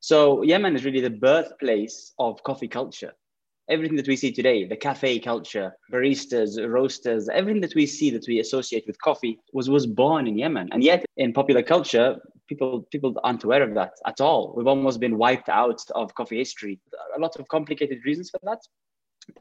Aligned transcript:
So 0.00 0.42
Yemen 0.42 0.74
is 0.74 0.84
really 0.84 1.02
the 1.02 1.10
birthplace 1.10 2.14
of 2.18 2.42
coffee 2.42 2.68
culture. 2.68 3.12
Everything 3.68 3.96
that 3.98 4.08
we 4.08 4.16
see 4.16 4.32
today, 4.32 4.66
the 4.66 4.76
cafe 4.76 5.20
culture, 5.20 5.72
baristas, 5.92 6.58
roasters, 6.66 7.28
everything 7.28 7.60
that 7.60 7.74
we 7.76 7.86
see 7.86 8.10
that 8.10 8.24
we 8.26 8.40
associate 8.40 8.84
with 8.86 9.00
coffee 9.00 9.38
was, 9.52 9.68
was 9.68 9.86
born 9.86 10.26
in 10.26 10.38
Yemen. 10.38 10.70
And 10.72 10.82
yet 10.82 11.04
in 11.18 11.32
popular 11.32 11.62
culture, 11.62 12.16
people 12.48 12.82
people 12.90 13.14
aren't 13.22 13.44
aware 13.44 13.62
of 13.62 13.74
that 13.74 13.92
at 14.06 14.20
all. 14.20 14.54
We've 14.56 14.66
almost 14.66 15.00
been 15.00 15.18
wiped 15.18 15.48
out 15.48 15.80
of 15.94 16.14
coffee 16.14 16.38
history. 16.38 16.80
A 17.16 17.20
lot 17.20 17.36
of 17.38 17.46
complicated 17.48 18.00
reasons 18.04 18.30
for 18.30 18.40
that. 18.42 18.60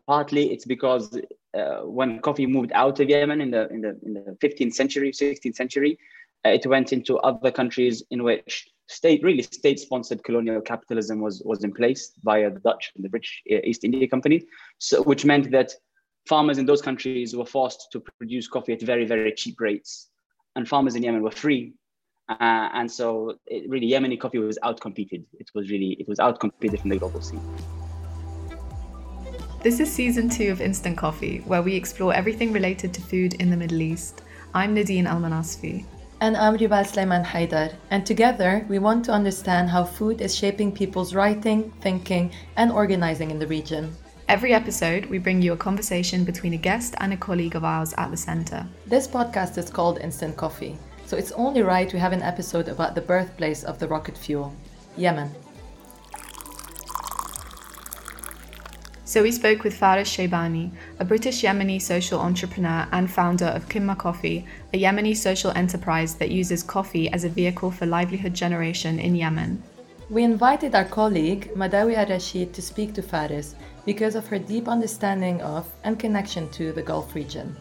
Partly 0.05 0.51
it's 0.51 0.65
because 0.65 1.17
uh, 1.57 1.79
when 1.85 2.19
coffee 2.19 2.45
moved 2.45 2.71
out 2.73 2.99
of 2.99 3.09
Yemen 3.09 3.41
in 3.41 3.49
the 3.49 3.67
in 3.69 3.81
the 3.81 3.97
in 4.05 4.13
the 4.13 4.37
15th 4.43 4.73
century, 4.73 5.11
16th 5.11 5.55
century, 5.55 5.97
uh, 6.45 6.49
it 6.49 6.67
went 6.67 6.93
into 6.93 7.17
other 7.19 7.49
countries 7.49 8.03
in 8.11 8.23
which 8.23 8.67
state 8.89 9.23
really 9.23 9.43
state-sponsored 9.43 10.23
colonial 10.23 10.61
capitalism 10.61 11.21
was 11.21 11.41
was 11.45 11.63
in 11.63 11.71
place 11.71 12.13
via 12.23 12.49
the 12.49 12.59
Dutch 12.59 12.91
and 12.95 13.05
the 13.05 13.09
British 13.09 13.43
uh, 13.51 13.57
East 13.63 13.83
India 13.83 14.07
Company, 14.07 14.43
so 14.79 15.03
which 15.03 15.25
meant 15.25 15.51
that 15.51 15.71
farmers 16.27 16.57
in 16.57 16.65
those 16.65 16.81
countries 16.81 17.35
were 17.35 17.45
forced 17.45 17.89
to 17.91 17.99
produce 18.17 18.47
coffee 18.47 18.73
at 18.73 18.81
very 18.81 19.05
very 19.05 19.31
cheap 19.33 19.61
rates, 19.61 20.09
and 20.55 20.67
farmers 20.67 20.95
in 20.95 21.03
Yemen 21.03 21.21
were 21.21 21.37
free, 21.45 21.73
uh, 22.29 22.69
and 22.73 22.91
so 22.91 23.35
it, 23.45 23.69
really 23.69 23.89
Yemeni 23.91 24.19
coffee 24.19 24.39
was 24.39 24.57
outcompeted. 24.63 25.23
It 25.39 25.49
was 25.53 25.69
really 25.69 25.91
it 25.99 26.07
was 26.07 26.17
outcompeted 26.17 26.81
from 26.81 26.89
the 26.89 26.97
global 26.97 27.21
scene. 27.21 27.45
This 29.61 29.79
is 29.79 29.91
season 29.91 30.29
two 30.29 30.51
of 30.51 30.61
Instant 30.61 30.97
Coffee, 30.97 31.39
where 31.45 31.61
we 31.61 31.75
explore 31.75 32.13
everything 32.13 32.51
related 32.53 32.93
to 32.95 33.01
food 33.01 33.35
in 33.35 33.51
the 33.51 33.57
Middle 33.57 33.81
East. 33.81 34.23
I'm 34.55 34.73
Nadine 34.73 35.05
Al 35.05 35.19
Manasfi. 35.19 35.85
And 36.21 36.35
I'm 36.35 36.57
Ribal 36.57 36.83
Sleiman 36.83 37.23
Haidar. 37.23 37.73
And 37.91 38.05
together, 38.05 38.65
we 38.67 38.77
want 38.77 39.05
to 39.05 39.13
understand 39.13 39.69
how 39.69 39.85
food 39.85 40.19
is 40.19 40.35
shaping 40.35 40.69
people's 40.69 41.15
writing, 41.15 41.71
thinking, 41.79 42.33
and 42.57 42.73
organizing 42.73 43.31
in 43.31 43.39
the 43.39 43.47
region. 43.47 43.95
Every 44.27 44.53
episode, 44.53 45.05
we 45.05 45.17
bring 45.17 45.41
you 45.41 45.53
a 45.53 45.57
conversation 45.57 46.25
between 46.25 46.53
a 46.53 46.57
guest 46.57 46.93
and 46.97 47.13
a 47.13 47.17
colleague 47.17 47.55
of 47.55 47.63
ours 47.63 47.93
at 47.97 48.11
the 48.11 48.17
centre. 48.17 48.67
This 48.85 49.07
podcast 49.07 49.57
is 49.57 49.69
called 49.69 49.99
Instant 49.99 50.35
Coffee, 50.35 50.77
so 51.05 51.15
it's 51.15 51.31
only 51.31 51.61
right 51.61 51.91
we 51.93 51.99
have 51.99 52.11
an 52.11 52.21
episode 52.21 52.67
about 52.67 52.95
the 52.95 53.01
birthplace 53.01 53.63
of 53.63 53.79
the 53.79 53.87
rocket 53.87 54.17
fuel, 54.17 54.53
Yemen. 54.97 55.31
So 59.09 59.23
we 59.23 59.31
spoke 59.31 59.63
with 59.63 59.73
Faris 59.75 60.07
Sheibani, 60.07 60.69
a 60.99 61.03
British 61.03 61.41
Yemeni 61.41 61.81
social 61.81 62.19
entrepreneur 62.19 62.87
and 62.91 63.09
founder 63.09 63.47
of 63.47 63.67
Qima 63.67 63.97
Coffee, 63.97 64.45
a 64.71 64.79
Yemeni 64.79 65.17
social 65.17 65.49
enterprise 65.55 66.13
that 66.17 66.29
uses 66.29 66.61
coffee 66.61 67.11
as 67.11 67.23
a 67.23 67.29
vehicle 67.29 67.71
for 67.71 67.87
livelihood 67.87 68.35
generation 68.35 68.99
in 68.99 69.15
Yemen. 69.15 69.63
We 70.11 70.21
invited 70.23 70.75
our 70.75 70.85
colleague 70.85 71.49
Madawi 71.55 71.95
Al-Rasheed 71.95 72.53
to 72.53 72.61
speak 72.61 72.93
to 72.93 73.01
Faris 73.01 73.55
because 73.83 74.13
of 74.13 74.27
her 74.27 74.37
deep 74.37 74.67
understanding 74.67 75.41
of 75.41 75.65
and 75.83 75.97
connection 75.97 76.47
to 76.51 76.71
the 76.71 76.83
Gulf 76.83 77.15
region. 77.15 77.57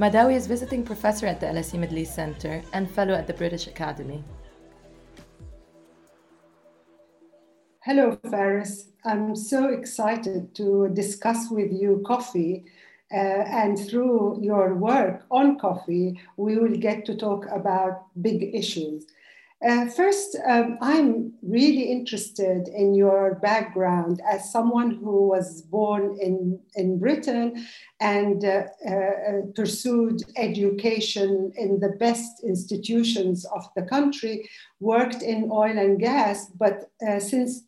Madawi 0.00 0.34
is 0.34 0.48
visiting 0.48 0.82
professor 0.82 1.28
at 1.28 1.38
the 1.38 1.46
LSE 1.46 1.78
Middle 1.78 1.98
East 1.98 2.16
Center 2.16 2.60
and 2.72 2.90
fellow 2.90 3.14
at 3.14 3.28
the 3.28 3.34
British 3.34 3.68
Academy. 3.68 4.24
Hello, 7.86 8.18
Faris. 8.30 8.88
I'm 9.04 9.36
so 9.36 9.68
excited 9.68 10.54
to 10.54 10.88
discuss 10.94 11.50
with 11.50 11.70
you 11.70 12.02
coffee. 12.06 12.64
Uh, 13.12 13.44
and 13.62 13.78
through 13.78 14.38
your 14.40 14.74
work 14.74 15.26
on 15.30 15.58
coffee, 15.58 16.18
we 16.38 16.56
will 16.56 16.76
get 16.76 17.04
to 17.04 17.14
talk 17.14 17.44
about 17.52 18.06
big 18.22 18.54
issues. 18.54 19.04
Uh, 19.62 19.86
first, 19.90 20.34
um, 20.46 20.78
I'm 20.80 21.34
really 21.42 21.82
interested 21.92 22.68
in 22.68 22.94
your 22.94 23.34
background 23.42 24.22
as 24.26 24.50
someone 24.50 24.92
who 24.92 25.28
was 25.28 25.60
born 25.60 26.16
in, 26.18 26.58
in 26.76 26.98
Britain 26.98 27.66
and 28.00 28.46
uh, 28.46 28.64
uh, 28.88 29.42
pursued 29.54 30.22
education 30.36 31.52
in 31.58 31.80
the 31.80 31.96
best 32.00 32.42
institutions 32.44 33.44
of 33.44 33.68
the 33.76 33.82
country, 33.82 34.48
worked 34.80 35.22
in 35.22 35.50
oil 35.52 35.76
and 35.76 36.00
gas, 36.00 36.46
but 36.58 36.90
uh, 37.06 37.20
since 37.20 37.64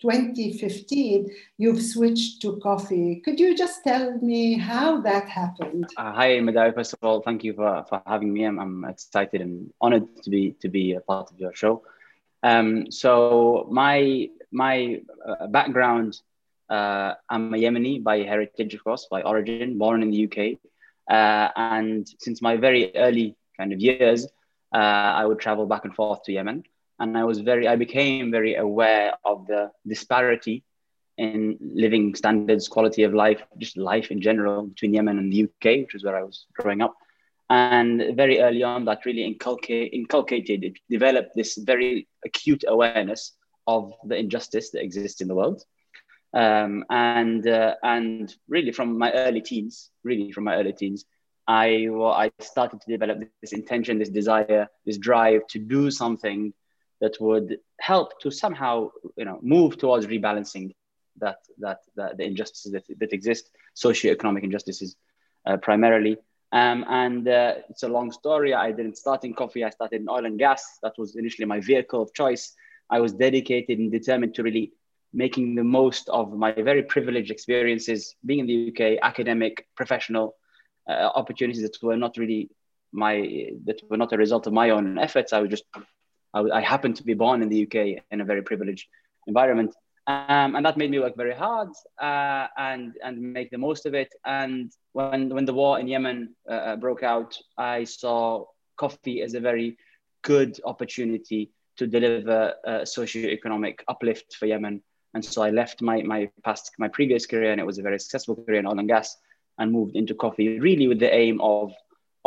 2015, 0.00 1.30
you've 1.58 1.82
switched 1.82 2.42
to 2.42 2.58
coffee. 2.62 3.22
Could 3.24 3.40
you 3.40 3.56
just 3.56 3.82
tell 3.82 4.12
me 4.18 4.58
how 4.58 5.00
that 5.00 5.28
happened? 5.28 5.88
Uh, 5.96 6.12
hi, 6.12 6.38
Madawi. 6.38 6.74
First 6.74 6.92
of 6.92 6.98
all, 7.02 7.22
thank 7.22 7.44
you 7.44 7.54
for, 7.54 7.84
for 7.88 8.02
having 8.06 8.32
me. 8.32 8.44
I'm, 8.44 8.58
I'm 8.58 8.84
excited 8.84 9.40
and 9.40 9.72
honored 9.80 10.22
to 10.22 10.30
be 10.30 10.52
to 10.60 10.68
be 10.68 10.94
a 10.94 11.00
part 11.00 11.30
of 11.30 11.40
your 11.40 11.54
show. 11.54 11.82
Um, 12.42 12.90
so 12.90 13.66
my 13.70 14.28
my 14.52 15.00
uh, 15.26 15.46
background, 15.46 16.20
uh, 16.68 17.14
I'm 17.28 17.54
a 17.54 17.56
Yemeni 17.56 18.02
by 18.02 18.18
heritage, 18.18 18.74
of 18.74 18.84
course, 18.84 19.08
by 19.10 19.22
origin, 19.22 19.78
born 19.78 20.02
in 20.02 20.10
the 20.10 20.24
UK, 20.26 20.58
uh, 21.10 21.50
and 21.56 22.06
since 22.20 22.42
my 22.42 22.56
very 22.56 22.94
early 22.94 23.34
kind 23.56 23.72
of 23.72 23.80
years, 23.80 24.26
uh, 24.74 25.10
I 25.20 25.24
would 25.24 25.38
travel 25.38 25.66
back 25.66 25.84
and 25.84 25.94
forth 25.94 26.22
to 26.24 26.32
Yemen 26.32 26.64
and 26.98 27.16
I 27.16 27.24
was 27.24 27.40
very, 27.40 27.68
I 27.68 27.76
became 27.76 28.30
very 28.30 28.54
aware 28.54 29.14
of 29.24 29.46
the 29.46 29.70
disparity 29.86 30.64
in 31.18 31.56
living 31.60 32.14
standards, 32.14 32.68
quality 32.68 33.02
of 33.02 33.14
life, 33.14 33.42
just 33.58 33.76
life 33.76 34.10
in 34.10 34.20
general 34.20 34.64
between 34.64 34.94
Yemen 34.94 35.18
and 35.18 35.32
the 35.32 35.44
UK, 35.44 35.82
which 35.84 35.94
is 35.94 36.04
where 36.04 36.16
I 36.16 36.22
was 36.22 36.46
growing 36.54 36.82
up. 36.82 36.94
And 37.48 38.16
very 38.16 38.40
early 38.40 38.62
on, 38.62 38.84
that 38.86 39.06
really 39.06 39.24
inculcate, 39.24 39.92
inculcated, 39.92 40.64
it 40.64 40.78
developed 40.90 41.30
this 41.34 41.56
very 41.56 42.08
acute 42.24 42.64
awareness 42.66 43.32
of 43.66 43.94
the 44.04 44.16
injustice 44.16 44.70
that 44.70 44.82
exists 44.82 45.20
in 45.20 45.28
the 45.28 45.34
world. 45.34 45.62
Um, 46.34 46.84
and 46.90 47.46
uh, 47.46 47.76
and 47.82 48.34
really 48.48 48.72
from 48.72 48.98
my 48.98 49.12
early 49.12 49.40
teens, 49.40 49.90
really 50.02 50.32
from 50.32 50.44
my 50.44 50.56
early 50.56 50.72
teens, 50.72 51.04
I 51.46 51.86
well, 51.88 52.10
I 52.10 52.32
started 52.40 52.80
to 52.80 52.90
develop 52.90 53.20
this 53.40 53.52
intention, 53.52 53.98
this 53.98 54.08
desire, 54.08 54.68
this 54.84 54.98
drive 54.98 55.46
to 55.48 55.58
do 55.58 55.90
something 55.90 56.52
that 57.00 57.20
would 57.20 57.58
help 57.80 58.18
to 58.20 58.30
somehow 58.30 58.90
you 59.16 59.24
know 59.24 59.38
move 59.42 59.78
towards 59.78 60.06
rebalancing 60.06 60.74
that 61.18 61.38
that, 61.58 61.80
that 61.96 62.16
the 62.16 62.24
injustices 62.24 62.72
that, 62.72 62.84
that 62.98 63.12
exist 63.12 63.50
socioeconomic 63.74 64.42
injustices 64.44 64.96
uh, 65.46 65.56
primarily. 65.56 66.16
Um, 66.52 66.84
and 66.88 67.28
uh, 67.28 67.54
it's 67.68 67.82
a 67.82 67.88
long 67.88 68.12
story. 68.12 68.54
I 68.54 68.70
didn't 68.72 68.96
start 68.96 69.24
in 69.24 69.34
coffee. 69.34 69.64
I 69.64 69.70
started 69.70 70.00
in 70.00 70.08
oil 70.08 70.24
and 70.26 70.38
gas. 70.38 70.78
That 70.82 70.94
was 70.96 71.16
initially 71.16 71.44
my 71.44 71.60
vehicle 71.60 72.02
of 72.02 72.14
choice. 72.14 72.54
I 72.88 73.00
was 73.00 73.12
dedicated 73.12 73.78
and 73.78 73.90
determined 73.90 74.34
to 74.36 74.42
really 74.42 74.72
making 75.12 75.54
the 75.54 75.64
most 75.64 76.08
of 76.08 76.32
my 76.32 76.52
very 76.52 76.82
privileged 76.82 77.30
experiences 77.30 78.14
being 78.24 78.40
in 78.40 78.46
the 78.46 78.68
uk 78.68 78.98
academic 79.02 79.66
professional 79.74 80.36
uh, 80.88 81.10
opportunities 81.14 81.62
that 81.62 81.76
were 81.82 81.96
not 81.96 82.16
really 82.16 82.50
my 82.92 83.48
that 83.64 83.80
were 83.88 83.96
not 83.96 84.12
a 84.12 84.16
result 84.16 84.46
of 84.46 84.52
my 84.52 84.70
own 84.70 84.98
efforts. 84.98 85.32
I 85.32 85.40
was 85.40 85.50
just 85.50 85.64
I, 86.36 86.58
I 86.58 86.60
happened 86.60 86.96
to 86.96 87.04
be 87.04 87.14
born 87.14 87.42
in 87.42 87.48
the 87.48 87.62
UK 87.64 88.02
in 88.10 88.20
a 88.20 88.24
very 88.24 88.42
privileged 88.42 88.86
environment. 89.26 89.74
Um, 90.08 90.54
and 90.54 90.64
that 90.64 90.76
made 90.76 90.90
me 90.90 91.00
work 91.00 91.16
very 91.16 91.34
hard 91.34 91.70
uh, 92.00 92.46
and 92.56 92.94
and 93.02 93.20
make 93.20 93.50
the 93.50 93.58
most 93.58 93.86
of 93.86 93.94
it. 93.94 94.14
And 94.24 94.70
when 94.92 95.30
when 95.30 95.46
the 95.46 95.54
war 95.54 95.80
in 95.80 95.88
Yemen 95.88 96.36
uh, 96.48 96.52
uh, 96.52 96.76
broke 96.76 97.02
out, 97.02 97.36
I 97.58 97.84
saw 97.84 98.44
coffee 98.76 99.22
as 99.22 99.34
a 99.34 99.40
very 99.40 99.78
good 100.22 100.60
opportunity 100.64 101.50
to 101.78 101.86
deliver 101.86 102.54
socio-economic 102.84 103.84
uplift 103.88 104.36
for 104.36 104.46
Yemen. 104.46 104.82
And 105.14 105.24
so 105.24 105.42
I 105.42 105.50
left 105.50 105.82
my 105.82 106.02
my 106.02 106.30
past 106.44 106.70
my 106.78 106.88
previous 106.88 107.26
career, 107.26 107.50
and 107.50 107.60
it 107.60 107.66
was 107.66 107.78
a 107.78 107.82
very 107.82 107.98
successful 107.98 108.36
career 108.36 108.60
in 108.60 108.66
oil 108.66 108.78
and 108.78 108.88
gas, 108.88 109.16
and 109.58 109.72
moved 109.72 109.96
into 109.96 110.14
coffee, 110.14 110.60
really 110.60 110.86
with 110.86 111.00
the 111.00 111.12
aim 111.12 111.40
of 111.40 111.74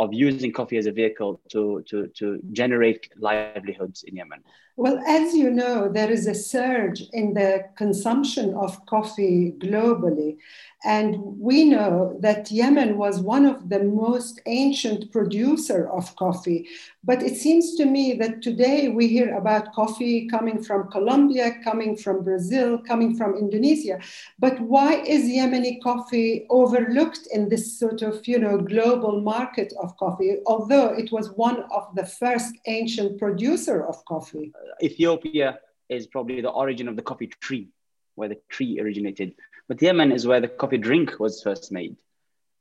of 0.00 0.14
using 0.14 0.50
coffee 0.50 0.78
as 0.78 0.86
a 0.86 0.92
vehicle 0.92 1.40
to, 1.52 1.82
to, 1.88 2.06
to 2.18 2.40
generate 2.52 3.10
livelihoods 3.18 4.02
in 4.04 4.16
Yemen? 4.16 4.40
Well, 4.76 4.98
as 5.06 5.34
you 5.34 5.50
know, 5.50 5.90
there 5.92 6.10
is 6.10 6.26
a 6.26 6.34
surge 6.34 7.02
in 7.12 7.34
the 7.34 7.66
consumption 7.76 8.54
of 8.54 8.86
coffee 8.86 9.52
globally. 9.58 10.38
And 10.82 11.38
we 11.38 11.64
know 11.64 12.16
that 12.20 12.50
Yemen 12.50 12.96
was 12.96 13.20
one 13.20 13.44
of 13.44 13.68
the 13.68 13.84
most 13.84 14.40
ancient 14.46 15.12
producer 15.12 15.90
of 15.90 16.16
coffee. 16.16 16.66
But 17.04 17.22
it 17.22 17.36
seems 17.36 17.76
to 17.76 17.84
me 17.84 18.14
that 18.14 18.40
today 18.40 18.88
we 18.88 19.06
hear 19.06 19.36
about 19.36 19.74
coffee 19.74 20.26
coming 20.28 20.62
from 20.62 20.90
Colombia, 20.90 21.56
coming 21.62 21.94
from 21.94 22.24
Brazil, 22.24 22.78
coming 22.78 23.14
from 23.18 23.36
Indonesia. 23.36 24.00
But 24.38 24.58
why 24.60 25.02
is 25.02 25.24
Yemeni 25.24 25.82
coffee 25.82 26.46
overlooked 26.48 27.28
in 27.30 27.50
this 27.50 27.78
sort 27.78 28.00
of, 28.00 28.26
you 28.26 28.38
know, 28.38 28.56
global 28.56 29.20
market 29.20 29.74
of 29.82 29.89
coffee, 29.96 30.38
although 30.46 30.88
it 30.88 31.10
was 31.12 31.30
one 31.32 31.64
of 31.70 31.94
the 31.94 32.06
first 32.06 32.54
ancient 32.66 33.18
producer 33.18 33.84
of 33.86 34.04
coffee? 34.04 34.52
Uh, 34.54 34.84
Ethiopia 34.84 35.58
is 35.88 36.06
probably 36.06 36.40
the 36.40 36.50
origin 36.50 36.88
of 36.88 36.96
the 36.96 37.02
coffee 37.02 37.26
tree, 37.26 37.68
where 38.14 38.28
the 38.28 38.38
tree 38.48 38.78
originated 38.80 39.34
but 39.70 39.80
Yemen 39.80 40.10
is 40.10 40.26
where 40.26 40.40
the 40.40 40.48
coffee 40.48 40.78
drink 40.78 41.20
was 41.20 41.44
first 41.44 41.70
made 41.70 41.96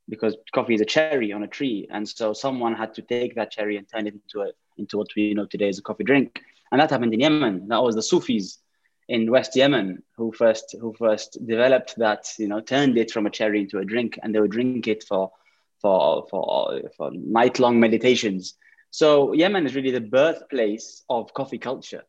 because 0.07 0.37
coffee 0.53 0.75
is 0.75 0.81
a 0.81 0.85
cherry 0.85 1.33
on 1.33 1.41
a 1.41 1.47
tree. 1.47 1.87
And 1.89 2.07
so 2.07 2.33
someone 2.33 2.75
had 2.75 2.93
to 2.93 3.01
take 3.01 3.33
that 3.33 3.49
cherry 3.49 3.77
and 3.77 3.89
turn 3.89 4.05
it 4.05 4.13
into, 4.13 4.41
a, 4.41 4.51
into 4.77 4.99
what 4.99 5.07
we 5.15 5.33
know 5.33 5.47
today 5.47 5.69
as 5.69 5.79
a 5.79 5.81
coffee 5.81 6.03
drink. 6.03 6.39
And 6.71 6.79
that 6.79 6.91
happened 6.91 7.15
in 7.15 7.19
Yemen. 7.19 7.67
That 7.69 7.81
was 7.81 7.95
the 7.95 8.03
Sufis 8.03 8.59
in 9.07 9.31
West 9.31 9.55
Yemen 9.55 10.03
who 10.17 10.31
first 10.31 10.75
who 10.79 10.93
first 10.93 11.43
developed 11.47 11.95
that, 11.97 12.31
you 12.37 12.47
know, 12.47 12.61
turned 12.61 12.95
it 12.95 13.09
from 13.09 13.25
a 13.25 13.31
cherry 13.31 13.61
into 13.61 13.79
a 13.79 13.85
drink, 13.85 14.19
and 14.21 14.35
they 14.35 14.39
would 14.39 14.51
drink 14.51 14.87
it 14.87 15.03
for 15.03 15.31
for 15.81 16.25
for, 16.29 16.81
for 16.97 17.11
night 17.13 17.59
long 17.59 17.79
meditations. 17.79 18.55
So 18.91 19.33
Yemen 19.33 19.65
is 19.65 19.75
really 19.75 19.91
the 19.91 20.01
birthplace 20.01 21.03
of 21.09 21.33
coffee 21.33 21.59
culture. 21.59 22.03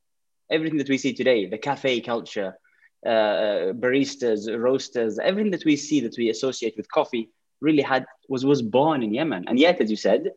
Everything 0.50 0.78
that 0.78 0.88
we 0.88 0.98
see 0.98 1.12
today, 1.12 1.46
the 1.46 1.58
cafe 1.58 2.00
culture, 2.00 2.58
uh, 3.06 3.72
baristas, 3.84 4.48
roasters, 4.58 5.18
everything 5.18 5.52
that 5.52 5.64
we 5.64 5.76
see 5.76 6.00
that 6.00 6.16
we 6.18 6.30
associate 6.30 6.74
with 6.76 6.90
coffee 6.90 7.30
really 7.60 7.82
had 7.82 8.04
was 8.28 8.44
was 8.44 8.62
born 8.62 9.02
in 9.02 9.14
Yemen. 9.14 9.44
And 9.46 9.58
yet, 9.58 9.80
as 9.80 9.90
you 9.90 9.96
said, 9.96 10.32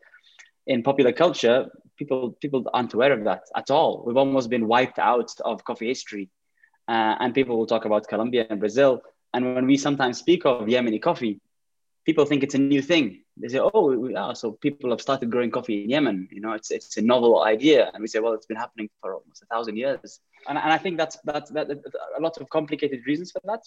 in 0.66 0.82
popular 0.82 1.12
culture, 1.12 1.70
people 1.96 2.36
people 2.40 2.64
aren't 2.72 2.94
aware 2.94 3.12
of 3.12 3.24
that 3.24 3.42
at 3.56 3.70
all. 3.70 4.02
We've 4.06 4.16
almost 4.16 4.50
been 4.50 4.66
wiped 4.68 4.98
out 4.98 5.30
of 5.44 5.64
coffee 5.64 5.88
history 5.88 6.30
uh, 6.88 7.16
and 7.20 7.34
people 7.34 7.56
will 7.56 7.66
talk 7.66 7.84
about 7.84 8.08
Colombia 8.08 8.46
and 8.48 8.60
Brazil. 8.60 9.02
And 9.32 9.54
when 9.54 9.66
we 9.66 9.76
sometimes 9.76 10.18
speak 10.18 10.44
of 10.44 10.66
Yemeni 10.66 11.00
coffee, 11.00 11.40
people 12.04 12.24
think 12.24 12.42
it's 12.42 12.54
a 12.54 12.58
new 12.58 12.82
thing. 12.82 13.22
They 13.36 13.48
say, 13.48 13.60
"Oh, 13.60 14.08
yeah, 14.08 14.32
so 14.32 14.52
people 14.52 14.90
have 14.90 15.00
started 15.00 15.30
growing 15.30 15.50
coffee 15.50 15.84
in 15.84 15.90
Yemen." 15.90 16.28
You 16.30 16.40
know, 16.40 16.52
it's 16.52 16.70
it's 16.70 16.96
a 16.96 17.02
novel 17.02 17.42
idea, 17.44 17.90
and 17.92 18.00
we 18.00 18.08
say, 18.08 18.20
"Well, 18.20 18.34
it's 18.34 18.46
been 18.46 18.56
happening 18.56 18.88
for 19.00 19.14
almost 19.14 19.42
a 19.42 19.46
thousand 19.46 19.76
years." 19.76 20.20
And, 20.48 20.58
and 20.58 20.72
I 20.72 20.78
think 20.78 20.98
that's 20.98 21.16
that's 21.24 21.50
that, 21.52 21.68
that, 21.68 21.78
a 22.18 22.20
lot 22.20 22.36
of 22.38 22.48
complicated 22.50 23.00
reasons 23.06 23.32
for 23.32 23.40
that. 23.44 23.62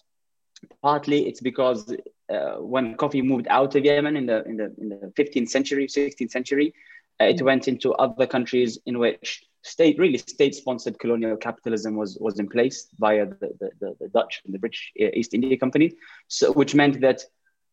Partly, 0.82 1.28
it's 1.28 1.42
because 1.42 1.94
uh, 2.30 2.56
when 2.56 2.96
coffee 2.96 3.22
moved 3.22 3.48
out 3.50 3.76
of 3.76 3.86
Yemen 3.86 4.16
in 4.16 4.26
the 4.26 4.44
in 4.46 4.58
the 4.58 4.74
in 4.80 4.90
the 4.90 5.14
15th 5.18 5.50
century, 5.50 5.88
16th 5.88 6.32
century, 6.32 6.74
uh, 7.20 7.26
it 7.26 7.42
went 7.42 7.68
into 7.68 7.94
other 7.94 8.28
countries 8.28 8.80
in 8.86 9.00
which 9.00 9.44
state 9.64 10.00
really 10.00 10.18
state-sponsored 10.18 10.98
colonial 10.98 11.36
capitalism 11.36 11.96
was 11.96 12.18
was 12.22 12.40
in 12.40 12.48
place 12.48 12.88
via 13.00 13.26
the, 13.26 13.50
the, 13.60 13.96
the, 14.00 14.08
Dutch 14.10 14.42
and 14.46 14.54
the 14.54 14.60
British 14.60 14.94
uh, 15.02 15.08
East 15.14 15.34
India 15.34 15.58
Company, 15.58 15.92
so 16.28 16.54
which 16.54 16.74
meant 16.74 17.02
that 17.02 17.24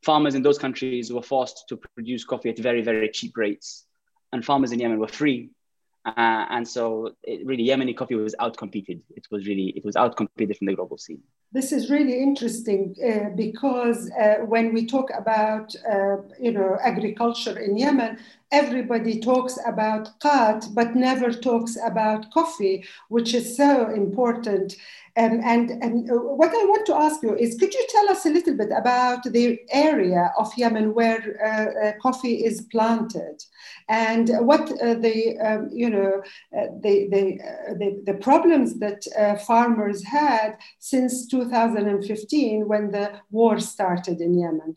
farmers 0.04 0.34
in 0.34 0.42
those 0.42 0.58
countries 0.58 1.12
were 1.12 1.22
forced 1.22 1.64
to 1.68 1.76
produce 1.76 2.24
coffee 2.24 2.50
at 2.50 2.58
very 2.58 2.82
very 2.82 3.08
cheap 3.08 3.36
rates, 3.36 3.86
and 4.32 4.44
farmers 4.44 4.72
in 4.72 4.78
Yemen 4.80 4.98
were 4.98 5.08
free, 5.08 5.50
uh, 6.04 6.46
and 6.50 6.66
so 6.66 7.14
it, 7.22 7.46
really 7.46 7.66
Yemeni 7.66 7.96
coffee 7.96 8.14
was 8.14 8.34
outcompeted. 8.40 9.02
It 9.10 9.26
was 9.30 9.46
really 9.46 9.72
it 9.76 9.84
was 9.84 9.94
outcompeted 9.94 10.56
from 10.58 10.66
the 10.66 10.74
global 10.74 10.98
scene. 10.98 11.22
This 11.54 11.70
is 11.70 11.88
really 11.88 12.20
interesting 12.20 12.96
uh, 12.98 13.30
because 13.36 14.10
uh, 14.10 14.38
when 14.44 14.74
we 14.74 14.86
talk 14.86 15.08
about 15.16 15.72
uh, 15.88 16.16
you 16.40 16.50
know 16.50 16.76
agriculture 16.82 17.56
in 17.56 17.76
Yemen, 17.76 18.18
everybody 18.50 19.20
talks 19.20 19.56
about 19.64 20.18
qat 20.18 20.74
but 20.74 20.96
never 20.96 21.32
talks 21.32 21.76
about 21.90 22.32
coffee, 22.32 22.84
which 23.08 23.34
is 23.34 23.56
so 23.56 23.88
important. 23.90 24.74
Um, 25.16 25.40
and, 25.44 25.70
and 25.70 26.10
uh, 26.10 26.14
what 26.14 26.50
I 26.50 26.64
want 26.64 26.86
to 26.86 26.96
ask 26.96 27.22
you 27.22 27.36
is, 27.36 27.56
could 27.56 27.72
you 27.72 27.86
tell 27.88 28.10
us 28.10 28.26
a 28.26 28.30
little 28.30 28.56
bit 28.56 28.72
about 28.76 29.22
the 29.22 29.60
area 29.70 30.32
of 30.36 30.52
Yemen 30.56 30.92
where 30.92 31.22
uh, 31.40 31.86
uh, 31.86 31.92
coffee 32.02 32.44
is 32.44 32.62
planted, 32.62 33.44
and 33.88 34.28
what 34.40 34.66
the 34.66 35.38
um, 35.38 35.70
you 35.72 35.88
know 35.88 36.20
the 36.52 37.08
the, 37.12 37.38
the, 37.78 38.02
the 38.06 38.14
problems 38.14 38.80
that 38.80 39.04
farmers 39.46 40.02
had 40.02 40.56
since 40.80 41.26
2015 41.44 42.68
when 42.68 42.90
the 42.90 43.12
war 43.30 43.58
started 43.58 44.20
in 44.20 44.38
Yemen? 44.38 44.76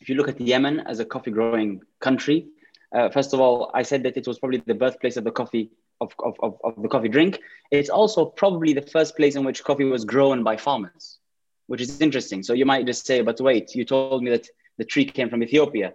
If 0.00 0.08
you 0.08 0.14
look 0.14 0.28
at 0.28 0.40
Yemen 0.40 0.80
as 0.80 0.98
a 0.98 1.04
coffee 1.04 1.30
growing 1.30 1.82
country, 2.00 2.48
uh, 2.94 3.08
first 3.10 3.32
of 3.34 3.40
all, 3.40 3.70
I 3.74 3.82
said 3.82 4.02
that 4.04 4.16
it 4.16 4.26
was 4.26 4.38
probably 4.38 4.62
the 4.66 4.74
birthplace 4.74 5.16
of 5.16 5.24
the 5.24 5.30
coffee 5.30 5.70
of, 6.00 6.14
of, 6.18 6.34
of, 6.64 6.82
the 6.82 6.88
coffee 6.88 7.08
drink. 7.08 7.40
It's 7.70 7.90
also 7.90 8.24
probably 8.24 8.72
the 8.72 8.82
first 8.82 9.16
place 9.16 9.36
in 9.36 9.44
which 9.44 9.62
coffee 9.62 9.84
was 9.84 10.04
grown 10.04 10.42
by 10.42 10.56
farmers, 10.56 11.18
which 11.66 11.80
is 11.80 12.00
interesting. 12.00 12.42
So 12.42 12.52
you 12.54 12.66
might 12.66 12.86
just 12.86 13.06
say, 13.06 13.20
but 13.20 13.40
wait, 13.40 13.74
you 13.74 13.84
told 13.84 14.22
me 14.22 14.30
that 14.30 14.46
the 14.78 14.84
tree 14.84 15.04
came 15.04 15.28
from 15.28 15.42
Ethiopia. 15.42 15.92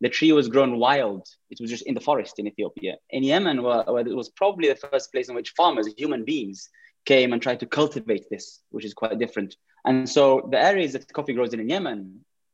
The 0.00 0.10
tree 0.10 0.32
was 0.32 0.48
grown 0.48 0.78
wild. 0.78 1.26
It 1.50 1.58
was 1.60 1.70
just 1.70 1.86
in 1.86 1.94
the 1.94 2.00
forest 2.00 2.38
in 2.38 2.46
Ethiopia. 2.46 2.96
In 3.10 3.24
Yemen, 3.24 3.58
it 3.58 4.16
was 4.22 4.28
probably 4.28 4.68
the 4.68 4.76
first 4.76 5.10
place 5.10 5.28
in 5.28 5.34
which 5.34 5.54
farmers, 5.56 5.88
human 5.96 6.24
beings, 6.24 6.68
came 7.12 7.32
and 7.32 7.40
tried 7.40 7.60
to 7.60 7.66
cultivate 7.80 8.26
this, 8.28 8.60
which 8.74 8.84
is 8.84 8.92
quite 8.92 9.18
different. 9.18 9.56
And 9.86 10.06
so 10.16 10.24
the 10.52 10.60
areas 10.70 10.92
that 10.92 11.10
coffee 11.18 11.32
grows 11.38 11.52
in 11.54 11.60
in 11.60 11.68
Yemen, 11.74 12.00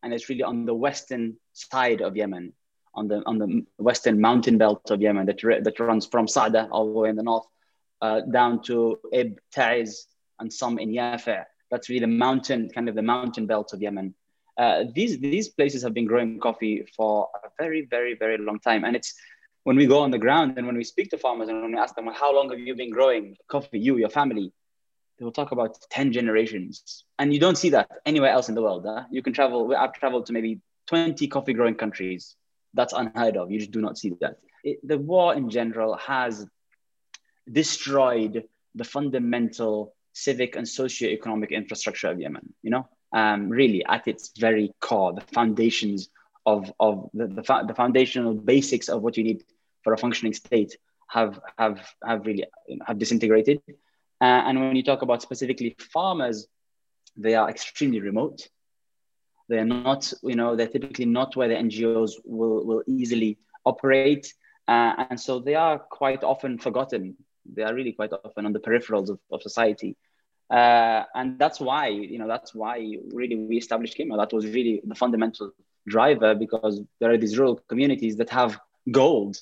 and 0.01 0.15
it's 0.15 0.29
really 0.29 0.47
on 0.53 0.65
the 0.71 0.79
western 0.87 1.25
side 1.53 2.01
of 2.07 2.17
Yemen, 2.21 2.53
on 2.99 3.09
the 3.11 3.19
on 3.31 3.37
the 3.43 3.49
western 3.91 4.17
mountain 4.29 4.57
belt 4.63 4.91
of 4.95 4.99
Yemen 5.07 5.27
that 5.27 5.41
that 5.67 5.81
runs 5.81 6.05
from 6.13 6.27
Saada 6.35 6.63
all 6.71 6.87
the 6.87 7.01
way 7.01 7.09
in 7.13 7.17
the 7.21 7.29
north 7.33 7.47
uh, 8.07 8.21
down 8.39 8.63
to 8.69 8.77
Ib, 9.21 9.31
Taiz, 9.57 9.91
and 10.39 10.49
some 10.61 10.79
in 10.85 10.91
Yafa. 10.99 11.39
That's 11.71 11.89
really 11.89 12.05
the 12.09 12.17
mountain, 12.27 12.61
kind 12.77 12.89
of 12.89 12.95
the 12.95 13.09
mountain 13.15 13.47
belt 13.53 13.73
of 13.75 13.83
Yemen. 13.87 14.15
Uh, 14.63 14.85
these 14.99 15.19
these 15.19 15.49
places 15.49 15.83
have 15.83 15.95
been 15.99 16.09
growing 16.13 16.39
coffee 16.49 16.77
for 16.97 17.29
a 17.47 17.49
very 17.63 17.83
very 17.95 18.15
very 18.25 18.39
long 18.49 18.61
time, 18.69 18.83
and 18.87 18.95
it's 18.99 19.11
when 19.65 19.77
we 19.77 19.87
go 19.87 20.01
on 20.01 20.11
the 20.11 20.19
ground 20.19 20.55
and 20.57 20.67
when 20.67 20.77
we 20.77 20.85
speak 20.85 21.11
to 21.11 21.19
farmers 21.19 21.49
and 21.49 21.61
when 21.61 21.73
we 21.73 21.79
ask 21.79 21.95
them, 21.97 22.07
well, 22.07 22.15
how 22.15 22.35
long 22.35 22.51
have 22.51 22.61
you 22.61 22.75
been 22.75 22.91
growing 22.91 23.37
coffee, 23.49 23.79
you, 23.79 23.97
your 23.97 24.11
family? 24.11 24.53
They 25.19 25.25
will 25.25 25.33
talk 25.33 25.53
about 25.53 25.77
10 25.91 26.13
generations. 26.13 27.05
And 27.19 27.33
you 27.33 27.41
don't 27.41 27.57
see 27.57 27.71
that 27.71 27.89
anywhere 28.05 28.31
else 28.31 28.49
in 28.49 28.55
the 28.55 28.63
world. 28.63 28.85
Huh? 28.87 29.05
You 29.11 29.23
can 29.23 29.33
travel, 29.33 29.75
I've 29.77 29.95
traveled 29.95 30.27
to 30.27 30.33
maybe 30.33 30.61
20 30.89 31.27
coffee 31.29 31.55
growing 31.55 31.77
countries 31.77 32.37
that's 32.75 32.93
unheard 32.93 33.37
of. 33.37 33.51
You 33.51 33.59
just 33.59 33.71
do 33.71 33.81
not 33.81 33.97
see 33.97 34.13
that. 34.21 34.39
It, 34.63 34.87
the 34.87 34.99
war 34.99 35.35
in 35.35 35.49
general 35.49 35.97
has 35.97 36.47
destroyed 37.51 38.45
the 38.75 38.85
fundamental 38.85 39.95
civic 40.13 40.57
and 40.57 40.69
socio-economic 40.69 41.53
infrastructure 41.53 42.09
of 42.09 42.21
Yemen. 42.21 42.53
You 42.63 42.71
know, 42.71 42.89
um, 43.13 43.49
really 43.49 43.85
at 43.87 44.09
its 44.09 44.33
very 44.37 44.75
core, 44.81 45.13
the 45.13 45.21
foundations 45.21 46.09
of 46.47 46.73
of 46.79 47.09
the, 47.15 47.27
the, 47.27 47.65
the, 47.67 47.75
foundational 47.75 48.35
basics 48.35 48.89
of 48.89 49.03
what 49.03 49.17
you 49.17 49.25
need 49.25 49.45
for 49.83 49.93
a 49.93 49.99
functioning 49.99 50.35
state 50.35 50.77
have 51.09 51.41
have 51.59 51.87
have 52.07 52.27
really 52.27 52.45
have 52.87 52.99
disintegrated. 52.99 53.63
Uh, 54.21 54.43
and 54.47 54.61
when 54.61 54.77
you 54.77 54.83
talk 54.83 55.03
about 55.03 55.23
specifically 55.23 55.77
farmers, 55.93 56.47
they 57.17 57.35
are 57.35 57.51
extremely 57.51 58.01
remote. 58.01 58.49
They're 59.49 59.65
not, 59.65 60.13
you 60.23 60.37
know, 60.37 60.57
they're 60.57 60.69
typically 60.69 61.05
not 61.05 61.37
where 61.37 61.49
the 61.49 61.55
NGOs 61.55 62.13
will, 62.25 62.65
will 62.65 62.83
easily 62.87 63.39
operate. 63.65 64.33
Uh, 64.67 65.05
and 65.11 65.21
so 65.21 65.41
they 65.41 65.55
are 65.55 65.79
quite 65.79 66.25
often 66.25 66.59
forgotten. 66.59 67.17
They 67.45 67.63
are 67.63 67.75
really 67.75 67.93
quite 67.93 68.13
often 68.13 68.47
on 68.47 68.53
the 68.53 68.61
peripherals 68.61 69.11
of, 69.11 69.19
of 69.31 69.43
society. 69.43 69.97
Uh, 70.51 71.05
and 71.15 71.39
that's 71.39 71.61
why, 71.61 71.89
you 71.89 72.19
know, 72.19 72.29
that's 72.29 72.55
why 72.55 72.97
really 73.13 73.37
we 73.37 73.57
established 73.57 73.99
Qima. 73.99 74.17
That 74.17 74.35
was 74.35 74.47
really 74.47 74.81
the 74.85 74.95
fundamental 74.95 75.53
driver 75.87 76.35
because 76.35 76.81
there 77.01 77.11
are 77.11 77.19
these 77.19 77.39
rural 77.39 77.61
communities 77.69 78.17
that 78.17 78.31
have 78.31 78.59
gold, 78.91 79.37